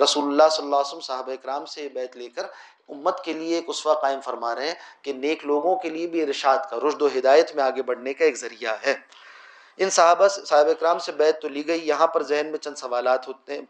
[0.02, 2.46] رسول اللہ صلی اللہ علیہ وسلم، صحابہ اکرام سے یہ بیت لے کر
[2.88, 6.22] امت کے لیے ایک اسوا قائم فرما رہے ہیں کہ نیک لوگوں کے لیے بھی
[6.22, 8.94] ارشاد کا رشد و ہدایت میں آگے بڑھنے کا ایک ذریعہ ہے۔
[9.80, 13.28] ان صحابہ صحابہ اکرام سے بیت تو لی گئی، یہاں پر ذہن میں چند سوالات
[13.28, 13.60] ہوتے ہیں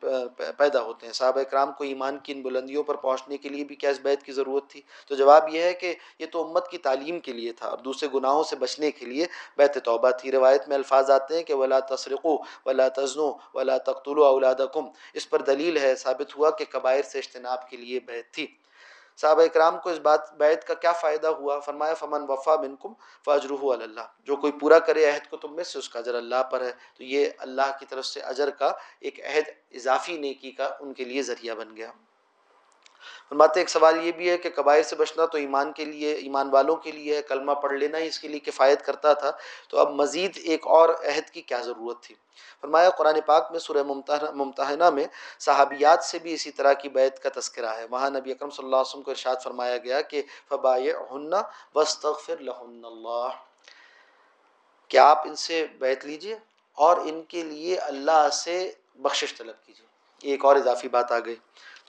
[0.56, 3.74] پیدا ہوتے ہیں۔ صحابہ اکرام کو ایمان کی ان بلندیوں پر پہنچنے کے لیے بھی
[3.74, 6.78] کیا اس بیت کی ضرورت تھی؟ تو جواب یہ ہے کہ یہ تو امت کی
[6.78, 10.68] تعلیم کے لیے تھا اور دوسرے گناہوں سے بچنے کے لیے بیت توبہ تھی۔ روایت
[10.68, 15.76] میں الفاظ آتے ہیں کہ ولا تسرقو ولا تزنو ولا تقتلو اولادکم اس پر دلیل
[15.76, 18.46] ہے، ثابت ہوا کہ قبائر سے اجتناب کے لیے بیت تھی۔
[19.20, 22.92] صحابہ اکرام کو اس بات بیت کا کیا فائدہ ہوا؟ فرمایا، فمن وفا منکم
[23.24, 26.42] فاجرہ اللہ جو کوئی پورا کرے عہد کو تم میں سے، اس کا اجر اللہ
[26.42, 30.70] پر ہے۔ تو یہ اللہ کی طرف سے اجر کا ایک عہد، اضافی نیکی کا
[30.80, 31.92] ان کے لیے ذریعہ بن گیا۔
[33.28, 36.50] فرماتے ایک سوال یہ بھی ہے کہ قبائل سے بچنا تو ایمان کے لیے، ایمان
[36.50, 39.30] والوں کے لیے ہے، کلمہ پڑھ لینا ہی اس کے لیے کفایت کرتا تھا۔
[39.68, 42.14] تو اب مزید ایک اور عہد کی کیا ضرورت تھی؟
[42.60, 43.82] فرمایا، قرآن پاک میں سورہ
[44.34, 45.06] ممتحنہ میں
[45.38, 48.76] صحابیات سے بھی اسی طرح کی بیت کا تذکرہ ہے۔ وہاں نبی اکرم صلی اللہ
[48.76, 50.78] علیہ وسلم کو ارشاد فرمایا گیا کہ فباء
[51.74, 53.28] وسطر لہن اللہ
[54.88, 56.38] کہ آپ ان سے بیت لیجیے؟
[56.74, 59.86] اور ان کے لیے اللہ سے بخشش طلب کیجیے
[60.30, 61.36] ایک اور اضافی بات آ گئی۔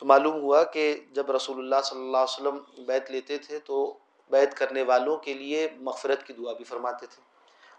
[0.01, 3.97] تو معلوم ہوا کہ جب رسول اللہ صلی اللہ علیہ وسلم بیت لیتے تھے تو
[4.31, 7.21] بیت کرنے والوں کے لیے مغفرت کی دعا بھی فرماتے تھے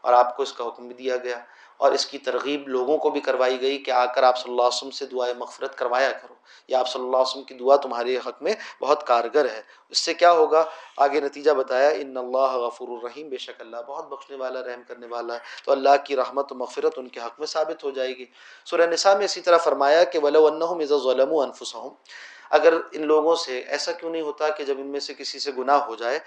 [0.01, 1.45] اور آپ کو اس کا حکم بھی دیا گیا۔
[1.77, 4.63] اور اس کی ترغیب لوگوں کو بھی کروائی گئی کہ آ کر آپ صلی اللہ
[4.63, 6.35] علیہ وسلم سے دعائیں مغفرت کروایا کرو۔
[6.69, 9.99] یا آپ صلی اللہ علیہ وسلم کی دعا تمہارے حق میں بہت کارگر ہے۔ اس
[9.99, 10.65] سے کیا ہوگا؟
[10.97, 15.07] آگے نتیجہ بتایا، ان اللہ غفور الرحیم، بے شک اللہ بہت بخشنے والا، رحم کرنے
[15.07, 18.09] والا ہے۔ تو اللہ کی رحمت و مغفرت ان کے حق میں ثابت ہو جائے
[18.09, 18.25] گی۔
[18.65, 21.95] سورہ نساء میں اسی طرح فرمایا کہ ولو انہم اذا ظلموا انفسهم
[22.51, 25.51] اگر ان لوگوں سے ایسا کیوں نہیں ہوتا کہ جب ان میں سے کسی سے
[25.59, 26.19] گناہ ہو جائے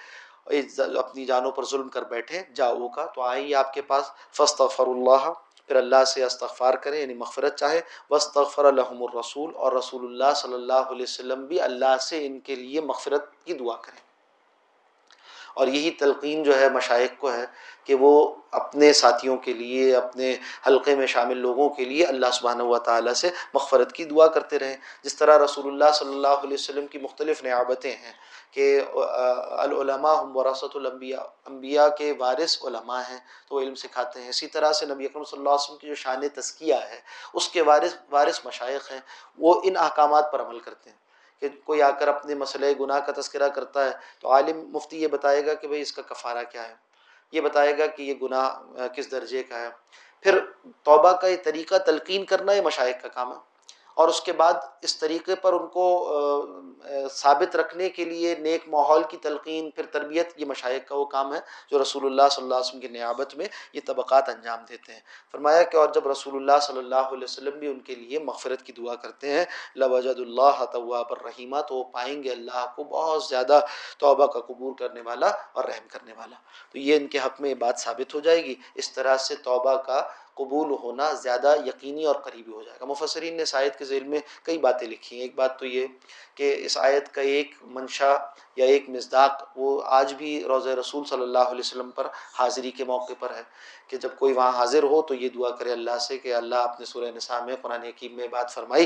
[0.47, 5.31] اپنی جانوں پر ظلم کر بیٹھے جاؤ کا تو آئیں آپ کے پاس فستغفر اللہ،
[5.69, 10.53] پھر اللہ سے استغفار کریں یعنی مغفرت چاہے وسطر الحم الرسول، اور رسول اللہ صلی
[10.53, 14.04] اللہ علیہ وسلم بھی اللہ سے ان کے لیے مغفرت کی دعا کریں۔
[15.55, 17.45] اور یہی تلقین جو ہے مشائق کو ہے
[17.83, 18.13] کہ وہ
[18.51, 20.35] اپنے ساتھیوں کے لیے، اپنے
[20.67, 24.59] حلقے میں شامل لوگوں کے لیے اللہ سبحانہ و تعالیٰ سے مغفرت کی دعا کرتے
[24.59, 28.13] رہیں۔ جس طرح رسول اللہ صلی اللہ علیہ وسلم کی مختلف نعابتیں ہیں
[28.51, 34.29] کہ العلماء ہم وراثت الانبیاء، انبیاء کے وارث علماء ہیں تو وہ علم سکھاتے ہیں۔
[34.29, 36.99] اسی طرح سے نبی اکرم صلی اللہ علیہ وسلم کی جو شان تزکیہ ہے،
[37.33, 38.99] اس کے وارث وارث مشائق ہیں،
[39.37, 40.97] وہ ان احکامات پر عمل کرتے ہیں۔
[41.39, 45.07] کہ کوئی آ کر اپنے مسئلے، گناہ کا تذکرہ کرتا ہے تو عالم مفتی یہ
[45.07, 46.73] بتائے گا کہ بھئی اس کا کفارہ کیا ہے؟
[47.31, 49.69] یہ بتائے گا کہ یہ گناہ، کس درجے کا ہے؟
[50.21, 50.39] پھر
[50.83, 53.54] توبہ کا یہ طریقہ تلقین کرنا یہ مشائق کا کام ہے؟
[53.95, 55.85] اور اس کے بعد اس طریقے پر ان کو
[57.11, 61.33] ثابت رکھنے کے لیے نیک ماحول کی تلقین، پھر تربیت، یہ مشائق کا وہ کام
[61.33, 61.39] ہے
[61.71, 64.99] جو رسول اللہ صلی اللہ علیہ وسلم کی نیابت میں یہ طبقات انجام دیتے ہیں۔
[65.31, 68.63] فرمایا کہ اور جب رسول اللہ صلی اللہ علیہ وسلم بھی ان کے لیے مغفرت
[68.63, 73.23] کی دعا کرتے ہیں، لوجد اللہ طواب الرحیمہ تو وہ پائیں گے اللہ کو بہت
[73.23, 73.59] زیادہ
[73.97, 76.35] توبہ کا قبول کرنے والا اور رحم کرنے والا۔
[76.71, 79.35] تو یہ ان کے حق میں یہ بات ثابت ہو جائے گی۔ اس طرح سے
[79.35, 83.77] توبہ کا قبول ہونا زیادہ یقینی اور قریبی ہو جائے گا۔ مفسرین نے اس آیت
[83.79, 85.87] کے ذیل میں کئی باتیں لکھی ہیں۔ ایک بات تو یہ
[86.35, 88.15] کہ اس آیت کا ایک منشا
[88.55, 92.07] یا ایک مزداق وہ آج بھی روضہ رسول صلی اللہ علیہ وسلم پر
[92.39, 93.41] حاضری کے موقع پر ہے
[93.87, 96.85] کہ جب کوئی وہاں حاضر ہو تو یہ دعا کرے اللہ سے کہ اللہ اپنے
[96.85, 98.85] سورہ نساء میں قرآن حکیم میں بات فرمائی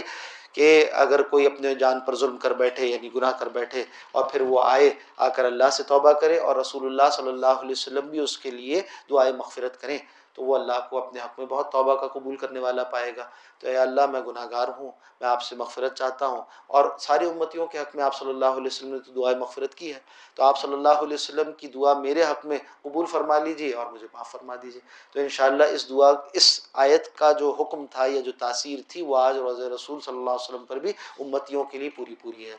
[0.54, 4.42] کہ اگر کوئی اپنے جان پر ظلم کر بیٹھے یعنی گناہ کر بیٹھے اور پھر
[4.42, 8.08] وہ آئے، آ کر اللہ سے توبہ کرے اور رسول اللہ صلی اللہ علیہ وسلم
[8.08, 9.98] بھی اس کے لیے دعائیں مغفرت کریں۔
[10.34, 13.30] تو وہ اللہ کو اپنے حق میں بہت توبہ کا قبول کرنے والا پائے گا۔
[13.60, 17.30] تو اے اللہ، میں گناہ گار ہوں، میں آپ سے مغفرت چاہتا ہوں۔ اور ساری
[17.30, 20.00] امتیوں کے حق میں آپ صلی اللہ علیہ وسلم نے تو دعائیں مغفرت کی ہے۔
[20.36, 23.86] تو آپ صلی اللہ علیہ وسلم کی دعا میرے حق میں قبول فرما لیجیے اور
[23.86, 24.82] مجھے معاف فرما دیجیے
[25.14, 29.18] تو انشاءاللہ اس دعا، اس آیت کا جو حکم تھا یا جو تاثیر تھی، وہ
[29.18, 32.56] آج روز رسول صلی اللہ علیہ وسلم پر بھی امتیوں کے لیے پوری پوری ہے۔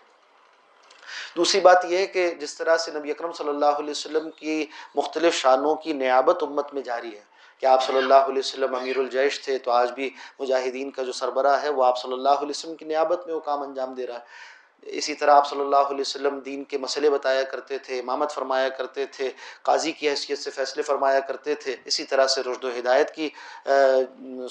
[1.37, 4.66] دوسری بات یہ ہے کہ جس طرح سے نبی اکرم صلی اللہ علیہ وسلم کی
[4.94, 7.30] مختلف شانوں کی نیابت امت میں جاری ہے۔
[7.61, 11.12] کہ آپ صلی اللہ علیہ وسلم امیر الجیش تھے، تو آج بھی مجاہدین کا جو
[11.12, 14.07] سربراہ ہے، وہ آپ صلی اللہ علیہ وسلم کی نیابت میں وہ کام انجام دے
[14.07, 14.59] رہا ہے۔
[14.99, 18.68] اسی طرح آپ صلی اللہ علیہ وسلم دین کے مسئلے بتایا کرتے تھے، امامت فرمایا
[18.68, 19.31] کرتے تھے،
[19.62, 23.29] قاضی کی حیثیت سے فیصلے فرمایا کرتے تھے۔ اسی طرح سے رشد و ہدایت کی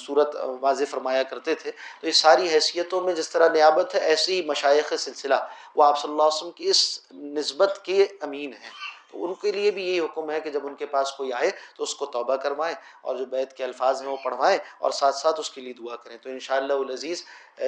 [0.06, 4.36] صورت واضح فرمایا کرتے تھے۔ تو یہ ساری حیثیتوں میں جس طرح نیابت ہے، ایسی
[4.36, 5.40] ہی مشائق سلسلہ
[5.76, 7.02] وہ آپ صلی اللہ علیہ وسلم کی اس
[7.40, 10.76] نسبت کے امین ہیں۔ تو ان کے لیے بھی یہی حکم ہے کہ جب ان
[10.76, 14.10] کے پاس کوئی آئے تو اس کو توبہ کروائیں اور جو بیت کے الفاظ ہیں
[14.10, 17.24] وہ پڑھوائیں اور ساتھ ساتھ اس کے لیے دعا کریں۔ تو انشاءاللہ العزیز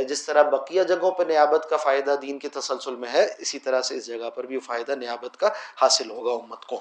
[0.10, 3.82] جس طرح بقیہ جگہوں پہ نیابت کا فائدہ دین کے تسلسل میں ہے، اسی طرح
[3.82, 5.50] سے اس جگہ پر بھی فائدہ نیابت کا
[5.82, 6.80] حاصل ہوگا امت کو۔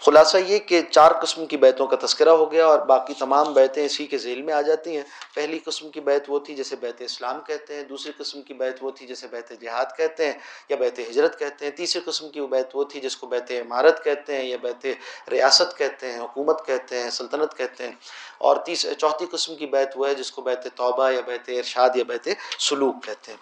[0.00, 3.84] خلاصہ یہ کہ چار قسم کی بیتوں کا تذکرہ ہو گیا اور باقی تمام بیتیں
[3.84, 5.02] اسی کے ذیل میں آ جاتی ہیں۔
[5.34, 8.76] پہلی قسم کی بیت وہ تھی جسے بیت اسلام کہتے ہیں، دوسری قسم کی بیت
[8.80, 10.32] وہ تھی جسے بیت جہاد کہتے ہیں
[10.68, 13.50] یا بیت ہجرت کہتے ہیں، تیسری قسم کی وہ بیت وہ تھی جس کو بیت
[13.50, 14.86] عمارت کہتے ہیں یا بیت
[15.30, 17.94] ریاست کہتے ہیں، حکومت کہتے ہیں، سلطنت کہتے ہیں۔
[18.38, 21.90] اور تیس، چوتھی قسم کی بیت وہ ہے جس کو بیت توبہ یا بیت ارشاد
[21.94, 23.38] یا بیت سلوک کہتے ہیں۔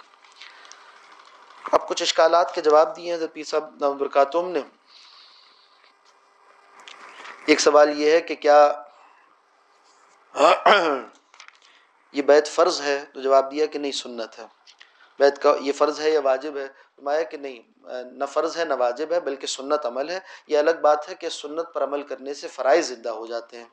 [1.73, 4.61] اب کچھ اشکالات کے جواب دیے ہیں پیر صاحب برکاتم نے۔
[7.49, 8.83] ایک سوال یہ ہے کہ کیا
[12.13, 14.47] یہ بیت فرض ہے؟ تو جواب دیا کہ نہیں، سنت ہے۔
[15.19, 17.63] بیت کا یہ فرض ہے یا واجب ہے؟ فرمایا کہ نہیں،
[18.13, 21.29] نہ فرض ہے نہ واجب ہے، بلکہ سنت عمل ہے۔ یہ الگ بات ہے کہ
[21.29, 23.69] سنت پر عمل کرنے سے فرائض زندہ ہو جاتے ہیں۔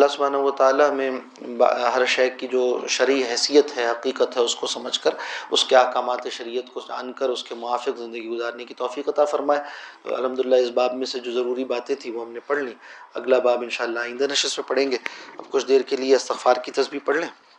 [0.00, 1.10] اللہ سبحانہ و تعالیٰ میں
[1.94, 5.10] ہر شے کی جو شرعی حیثیت ہے، حقیقت ہے، اس کو سمجھ کر،
[5.50, 9.24] اس کے احکامات شریعت کو جان کر، اس کے موافق زندگی گزارنے کی توفیق عطا
[9.24, 9.60] فرمائے۔
[10.04, 12.74] الحمد للہ اس باب میں سے جو ضروری باتیں تھیں وہ ہم نے پڑھ لیں۔
[13.14, 14.96] اگلا باب انشاءاللہ آئندہ نشست میں پڑھیں گے۔
[15.38, 17.49] اب کچھ دیر کے لیے استغفار کی تصویر پڑھ لیں۔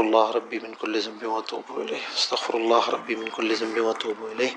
[0.00, 4.16] استغفر الله ربي من كل ذنب واتوب اليه استغفر الله ربي من كل ذنب واتوب
[4.32, 4.56] اليه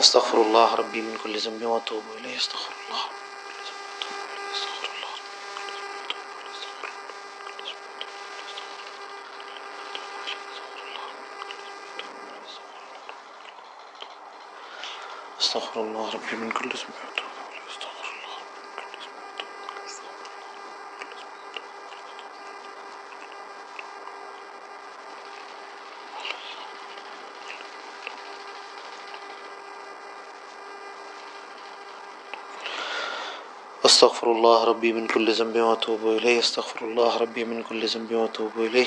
[0.00, 3.02] استغفر الله ربي من كل ذنب واتوب اليه استغفر الله
[15.40, 17.25] استغفر الله ربي من كل ذنب واتوب
[34.06, 38.50] استغفر الله ربي من كل ذنب واتوب اليه استغفر الله ربي من كل ذنب واتوب
[38.56, 38.86] اليه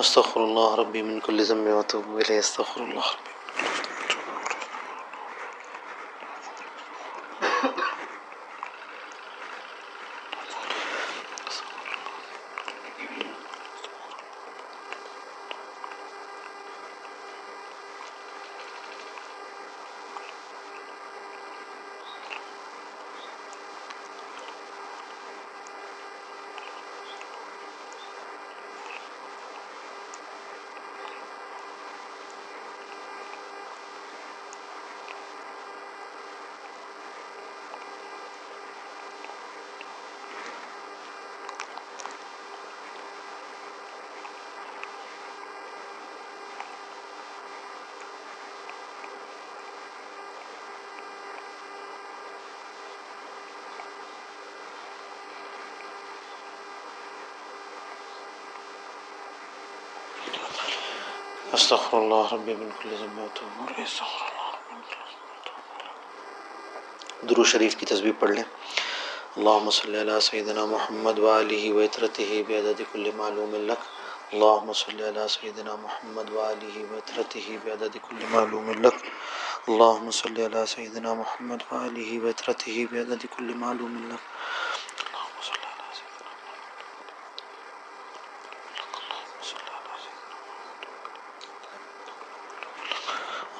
[0.00, 3.27] استغفر الله ربي من كل ذنب واتوب اليه استغفر الله ربي.
[61.58, 65.72] استغفر اللہ ربی من کل ذنب واتوب الیہ استغفر اللہ ربی من کل ذنب واتوب
[65.76, 68.44] الیہ درود شریف کی تسبیح پڑھ لیں۔
[69.36, 73.82] اللہم صلی علی سیدنا محمد وآلہ ویترتہ بیعدد کل معلوم لک
[74.32, 79.04] اللہم صلی علی سیدنا محمد وآلہ ویترتہ بیعدد کل معلوم لک
[79.68, 84.22] اللہم صلی علی سیدنا محمد وآلہ ویترتہ بیعدد کل معلوم لک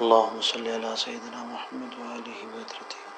[0.01, 3.08] اللهم صل على سيدنا محمد وآله وآله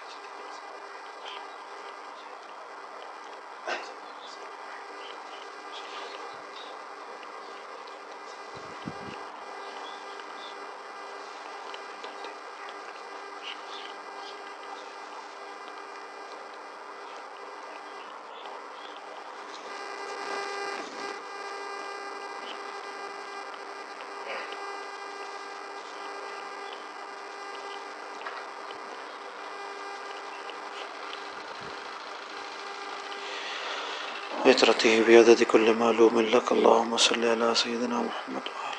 [34.62, 38.71] فطرته بيدد كل معلوم لك اللهم صل على سيدنا محمد وعلى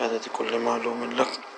[0.00, 1.49] عدد كل معلوم لك.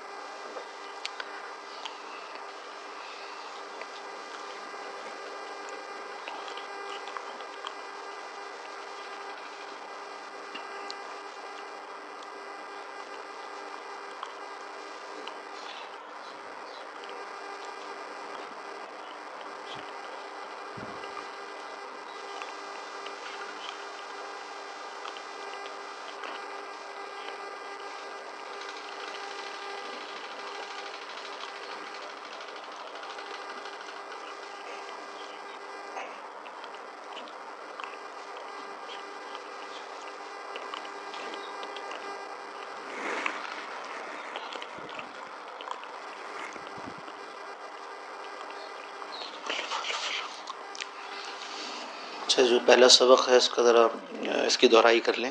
[52.67, 53.87] پہلا سبق ہے اس کا ذرا،
[54.47, 55.31] اس کی دہرائی کر لیں۔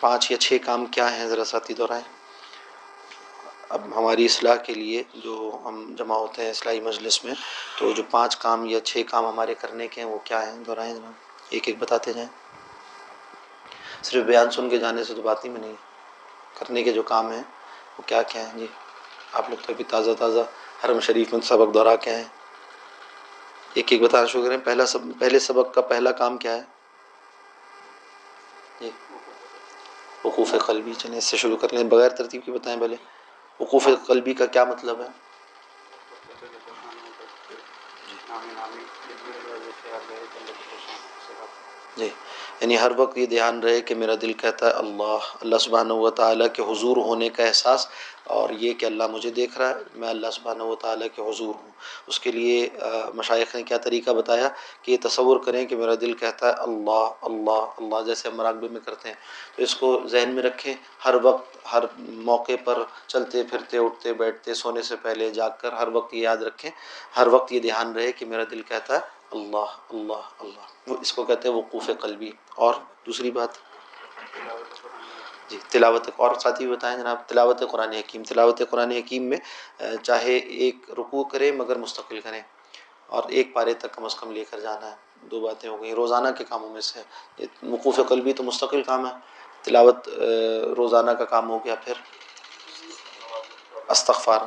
[0.00, 2.02] پانچ یا چھ کام کیا ہیں ذرا ساتھی دہرائیں
[3.68, 7.34] اب ہماری اصلاح کے لیے جو ہم جمع ہوتے ہیں اصلاحی مجلس میں،
[7.78, 10.94] تو جو پانچ کام یا چھ کام ہمارے کرنے کے ہیں، وہ کیا ہیں؟ دہرائیں
[10.94, 11.12] جناب
[11.50, 12.28] ایک ایک بتاتے جائیں۔
[14.02, 15.74] صرف بیان سن کے جانے سے تو بات ہی میں نہیں۔
[16.58, 17.42] کرنے کے جو کام ہیں،
[17.98, 18.66] وہ کیا کیا ہیں؟ جی
[19.32, 20.40] آپ لوگ تو ابھی تازہ تازہ
[20.84, 22.24] حرم شریف میں سبق دہرا کے ہیں۔
[23.74, 26.62] ایک ایک بتانا شروع کریں، پہلا سب پہلے سبق کا پہلا کام کیا ہے؟
[28.80, 28.90] جی۔
[30.24, 32.96] وقوف قلبی، چلیں اس سے شروع کر لیں۔ بغیر ترتیب کی بتائیں بھلے
[33.60, 35.06] وقوف قلبی کا کیا مطلب ہے؟
[41.96, 42.08] جی۔
[42.60, 46.10] یعنی ہر وقت یہ دھیان رہے کہ میرا دل کہتا ہے اللہ اللہ سبحانہ و
[46.10, 47.86] تعالیٰ کے حضور ہونے کا احساس
[48.24, 51.54] اور یہ کہ اللہ مجھے دیکھ رہا ہے، میں اللہ سبحانہ و تعالیٰ کے حضور
[51.54, 51.70] ہوں۔
[52.06, 52.68] اس کے لیے
[53.14, 54.48] مشائق نے کیا طریقہ بتایا
[54.82, 58.68] کہ یہ تصور کریں کہ میرا دل کہتا ہے اللہ اللہ اللہ جیسے ہم مراقبے
[58.70, 59.16] میں کرتے ہیں۔
[59.56, 64.54] تو اس کو ذہن میں رکھیں، ہر وقت، ہر موقع پر چلتے، پھرتے، اٹھتے، بیٹھتے،
[64.54, 66.70] سونے سے پہلے جاگ کر ہر وقت یہ یاد رکھیں۔
[67.16, 71.12] ہر وقت یہ دھیان رہے کہ میرا دل کہتا ہے اللہ اللہ اللہ۔ وہ اس
[71.12, 72.74] کو کہتے ہیں وقوف قلبی۔ اور
[73.06, 73.48] دوسری بات؟
[75.48, 79.38] جی تلاوت اور ساتھی بھی بتائیں جناب۔ تلاوت قرآن حکیم۔ تلاوت قرآن حکیم میں
[80.02, 82.42] چاہے ایک رکوع کرے مگر مستقل کریں
[83.06, 84.96] اور ایک پارے تک کم از کم لے کر جانا ہے۔
[85.30, 87.02] دو باتیں ہو گئیں۔ روزانہ کے کاموں میں سے۔
[87.62, 89.12] وقوف قلبی تو مستقل کام ہے۔
[89.62, 90.08] تلاوت
[90.76, 91.94] روزانہ کا کام ہو گیا پھر۔
[93.88, 94.40] استغفار۔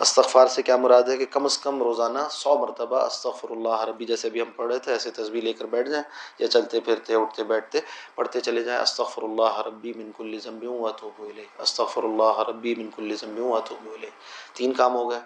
[0.00, 4.04] استغفار سے کیا مراد ہے کہ کم از کم روزانہ سو مرتبہ استغفر اللہ ربی
[4.04, 6.02] جیسے بھی ہم پڑھ رہے تھے، ایسے تصویر لے کر بیٹھ جائیں
[6.38, 7.80] یا چلتے پھرتے، اٹھتے بیٹھتے،
[8.14, 12.74] پڑھتے چلے جائیں، استغفر اللہ ربی من کل ذنب و اتوب الیہ، استغفر اللہ ربی
[12.74, 14.10] من کل ذنب و اتوب الیہ۔
[14.54, 15.20] تین کام ہو گئے،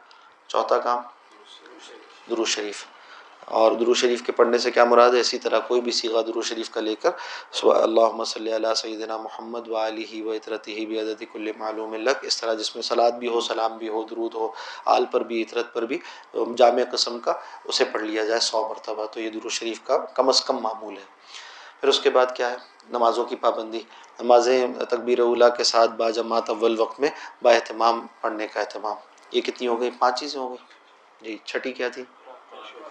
[0.49, 1.03] چوتھا کام
[2.31, 2.85] درو شریف۔
[3.59, 6.43] اور درو شریف کے پڑھنے سے کیا مراد ہے؟ اسی طرح کوئی بھی سیغہ درو
[6.43, 7.11] شریف کا لے کر
[7.65, 12.25] اللہ صلی اللہ سیدنا محمد و علیہ و اطرت ہی بھی عدد کل معلوم لک،
[12.25, 14.49] اس طرح جس میں سلاد بھی ہو، سلام بھی ہو، درود ہو،
[14.85, 15.99] آل پر بھی اطرت پر بھی،
[16.57, 17.33] جامع قسم کا
[17.65, 20.97] اسے پڑھ لیا جائے سو مرتبہ، تو یہ درو شریف کا کم از کم معمول
[20.97, 21.05] ہے۔
[21.81, 22.57] پھر اس کے بعد کیا ہے؟
[22.91, 23.81] نمازوں کی پابندی۔
[24.21, 27.09] نمازیں تکبیر اولا کے ساتھ با جماعت اول وقت میں
[27.43, 28.97] با اہتمام پڑھنے کا اہتمام۔
[29.33, 30.65] یہ کتنی ہو گئی؟ پانچ چیزیں ہو گئی۔
[31.21, 32.05] جی چھٹی کیا تھی؟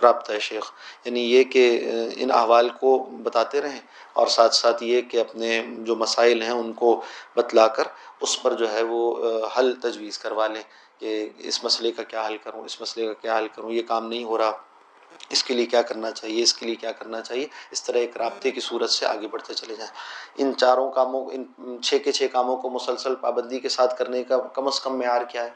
[0.04, 0.72] رابطہ شیخ۔
[1.06, 3.80] یعنی یہ کہ ان احوال کو بتاتے رہیں
[4.14, 7.02] اور ساتھ ساتھ یہ کہ اپنے جو مسائل ہیں ان کو
[7.36, 7.84] بتلا کر
[8.22, 9.28] اس پر جو ہے وہ
[9.58, 10.64] حل تجویز کروا لیں
[11.00, 14.08] کہ اس مسئلے کا کیا حل کروں، اس مسئلے کا کیا حل کروں، یہ کام
[14.08, 14.52] نہیں ہو رہا۔
[15.30, 18.18] اس کے لیے کیا کرنا چاہیے، اس کے لیے کیا کرنا چاہیے، اس طرح ایک
[18.18, 19.92] رابطے کی صورت سے آگے بڑھتے چلے جائیں۔
[20.38, 24.38] ان چاروں کاموں، ان چھ کے چھ کاموں کو مسلسل پابندی کے ساتھ کرنے کا
[24.38, 25.50] کم از کم معیار کیا ہے؟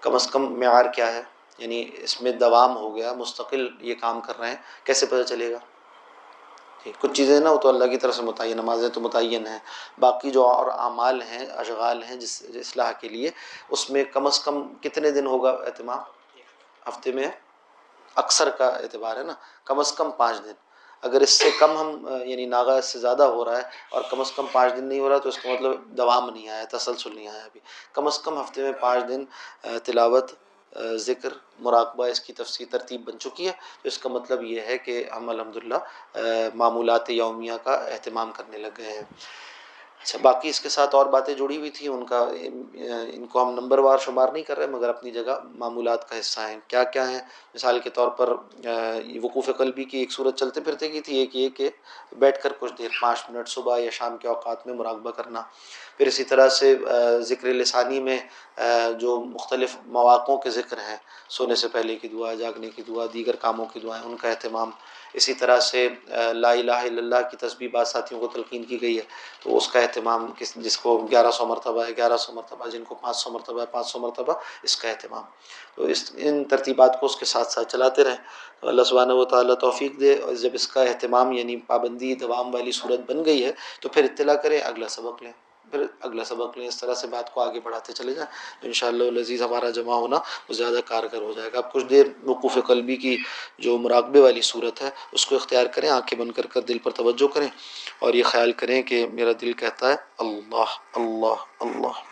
[0.00, 1.22] کم از کم معیار کیا ہے؟
[1.60, 5.52] یعنی اس میں دوام ہو گیا، مستقل یہ کام کر رہے ہیں، کیسے پتہ چلے
[5.52, 5.58] گا؟
[6.84, 9.58] جی کچھ چیزیں نا، وہ تو اللہ کی طرف سے متعین، نمازیں تو متعین ہیں،
[9.98, 13.30] باقی جو اور اعمال ہیں، اشغال ہیں جس اصلاح کے لیے،
[13.68, 15.98] اس میں کم از کم کتنے دن ہوگا اہتمام
[16.88, 17.28] ہفتے میں
[18.16, 19.34] اکثر کا اعتبار ہے نا،
[19.64, 20.52] کم از کم پانچ دن۔
[21.02, 24.20] اگر اس سے کم ہم یعنی ناغا اس سے زیادہ ہو رہا ہے اور کم
[24.20, 27.14] از کم پانچ دن نہیں ہو رہا، تو اس کا مطلب دوام نہیں آیا، تسلسل
[27.14, 27.60] نہیں آیا ابھی۔
[27.92, 29.24] کم از کم ہفتے میں پانچ دن
[29.84, 30.32] تلاوت
[30.96, 33.52] ذکر، مراقبہ اس کی تفصیل ترتیب بن چکی ہے،
[33.82, 35.78] تو اس کا مطلب یہ ہے کہ ہم الحمد للہ
[36.54, 39.02] معمولات یومیہ کا اہتمام کرنے لگ گئے ہیں۔
[40.02, 42.18] اچھا باقی اس کے ساتھ اور باتیں جڑی ہوئی تھیں، ان کا،
[43.12, 46.40] ان کو ہم نمبر وار شمار نہیں کر رہے، مگر اپنی جگہ معمولات کا حصہ
[46.40, 47.18] ہیں۔ کیا کیا ہیں؟
[47.54, 48.32] مثال کے طور پر
[49.22, 51.68] وقوف قلبی کی ایک صورت چلتے پھرتے کی تھی، ایک یہ کہ
[52.18, 55.42] بیٹھ کر کچھ دیر، پانچ منٹ صبح یا شام کے اوقات میں مراقبہ کرنا۔
[55.98, 56.74] پھر اسی طرح سے
[57.20, 58.18] ذکر لسانی میں
[59.00, 60.96] جو مختلف مواقعوں کے ذکر ہیں،
[61.28, 64.70] سونے سے پہلے کی دعا، جاگنے کی دعا، دیگر کاموں کی دعائیں، ان کا اہتمام
[65.12, 65.88] اسی طرح سے
[66.32, 69.02] لا الہ الا اللہ کی تسبیح بعض ساتھیوں کو تلقین کی گئی ہے۔
[69.42, 72.84] تو اس کا اہتمام کس، جس کو گیارہ سو مرتبہ ہے، گیارہ سو مرتبہ، جن
[72.84, 74.32] کو پانچ سو مرتبہ ہے، پانچ سو مرتبہ،
[74.62, 75.22] اس کا اہتمام۔
[75.74, 78.16] تو اس، ان ترتیبات کو اس کے ساتھ ساتھ چلاتے رہیں۔
[78.60, 82.54] تو اللہ سبحانہ و تعالیٰ توفیق دے۔ اور جب اس کا اہتمام یعنی پابندی، دوام
[82.54, 85.32] والی صورت بن گئی ہے، تو پھر اطلاع کریں، اگلا سبق لیں۔
[85.70, 88.72] پھر اگلا سبق لیں، اس طرح سے بات کو آگے بڑھاتے چلے جائیں۔ تو ان
[88.72, 92.06] شاء اللہ لذیذ ہمارا جمع ہونا، وہ زیادہ کارگر ہو جائے گا۔ اب کچھ دیر
[92.24, 93.16] وقوف قلبی کی
[93.58, 96.90] جو مراقبے والی صورت ہے، اس کو اختیار کریں، آنکھیں بند کر کر دل پر
[96.90, 97.48] توجہ کریں
[97.98, 100.64] اور یہ خیال کریں کہ میرا دل کہتا ہے، اللہ
[100.94, 102.10] اللہ اللہ۔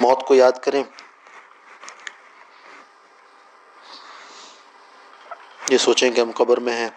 [0.00, 0.82] موت کو یاد کریں۔
[5.70, 6.88] یہ سوچیں کہ ہم قبر میں ہیں۔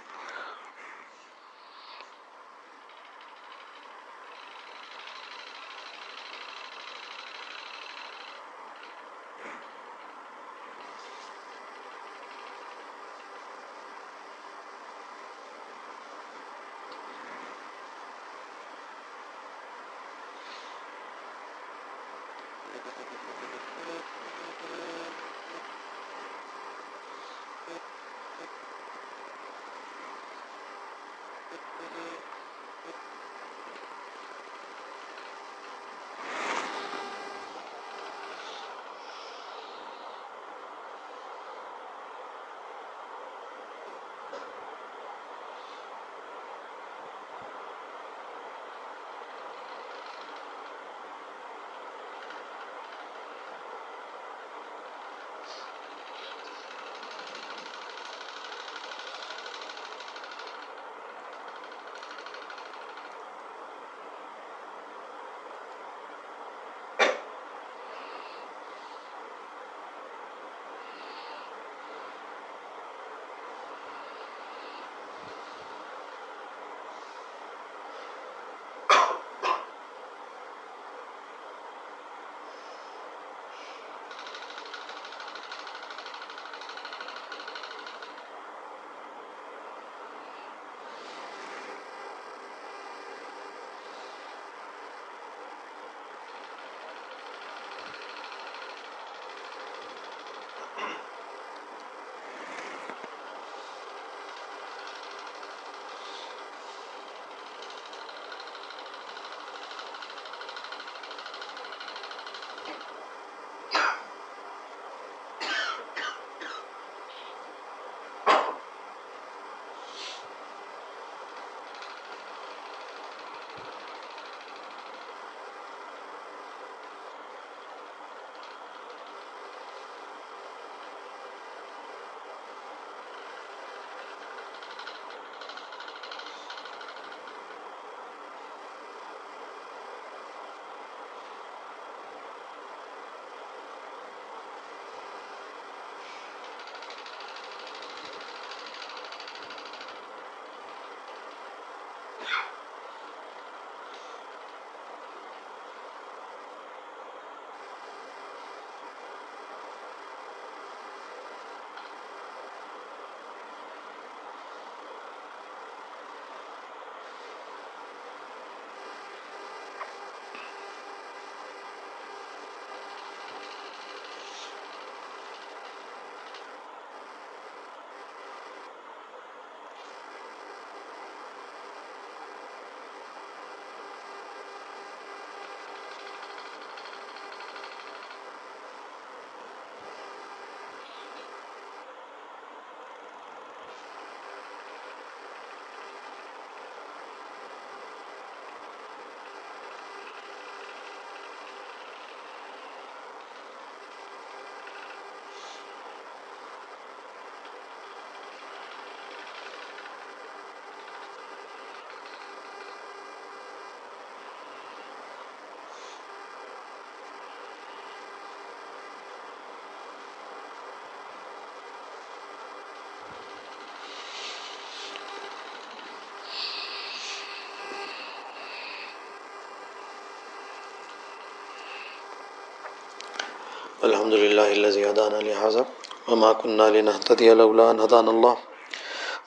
[233.86, 235.64] الحمد لله الذي هدانا لهذا
[236.10, 238.38] وما كنا لنهتدي لولا أن هدانا الله.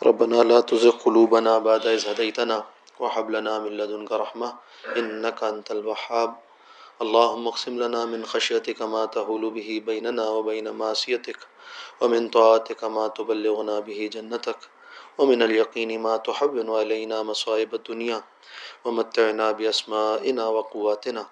[0.02, 2.58] ربنا لا تزغ قلوبنا بعد إذ هديتنا
[2.98, 4.48] وهب لنا من لدنك رحمة
[4.98, 6.30] إنك أنت الوهاب.
[7.02, 11.38] اللهم اقسم لنا من خشيتك ما تهول به بيننا وبين معصيتك
[12.00, 14.60] ومن طاعتك ما تبلغنا به جنتك
[15.18, 18.18] ومن اليقين ما تحبن علينا مصائب الدنيا
[18.84, 21.26] ومتعنا بأسمائنا وقواتنا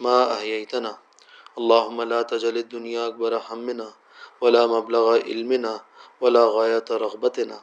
[0.00, 1.09] ما أحييتنا
[1.58, 3.94] اللهم لا تجل الدنيا أكبر همنا
[4.40, 5.80] ولا مبلغ علمنا
[6.20, 7.60] ولا غاية رغبتنا.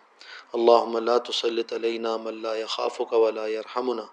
[0.55, 4.09] اللهم لا تسلط علينا من لا يخافك ولا يرحمنا.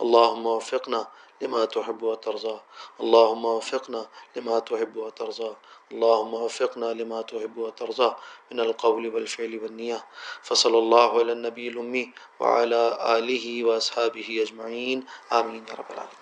[0.00, 1.06] اللهم وفقنا
[1.42, 2.60] لما تحب وترضى.
[3.00, 4.06] اللهم وفقنا
[4.36, 5.56] لما تحب وترضى.
[5.92, 8.14] اللهم وفقنا لما تحب وترضى.
[8.52, 10.06] من القول والفعل والنية.
[10.42, 12.82] فصلى الله على النبي الأمي وعلى
[13.18, 15.06] آله وأصحابه أجمعين.
[15.32, 16.21] آمين يا رب العالمين.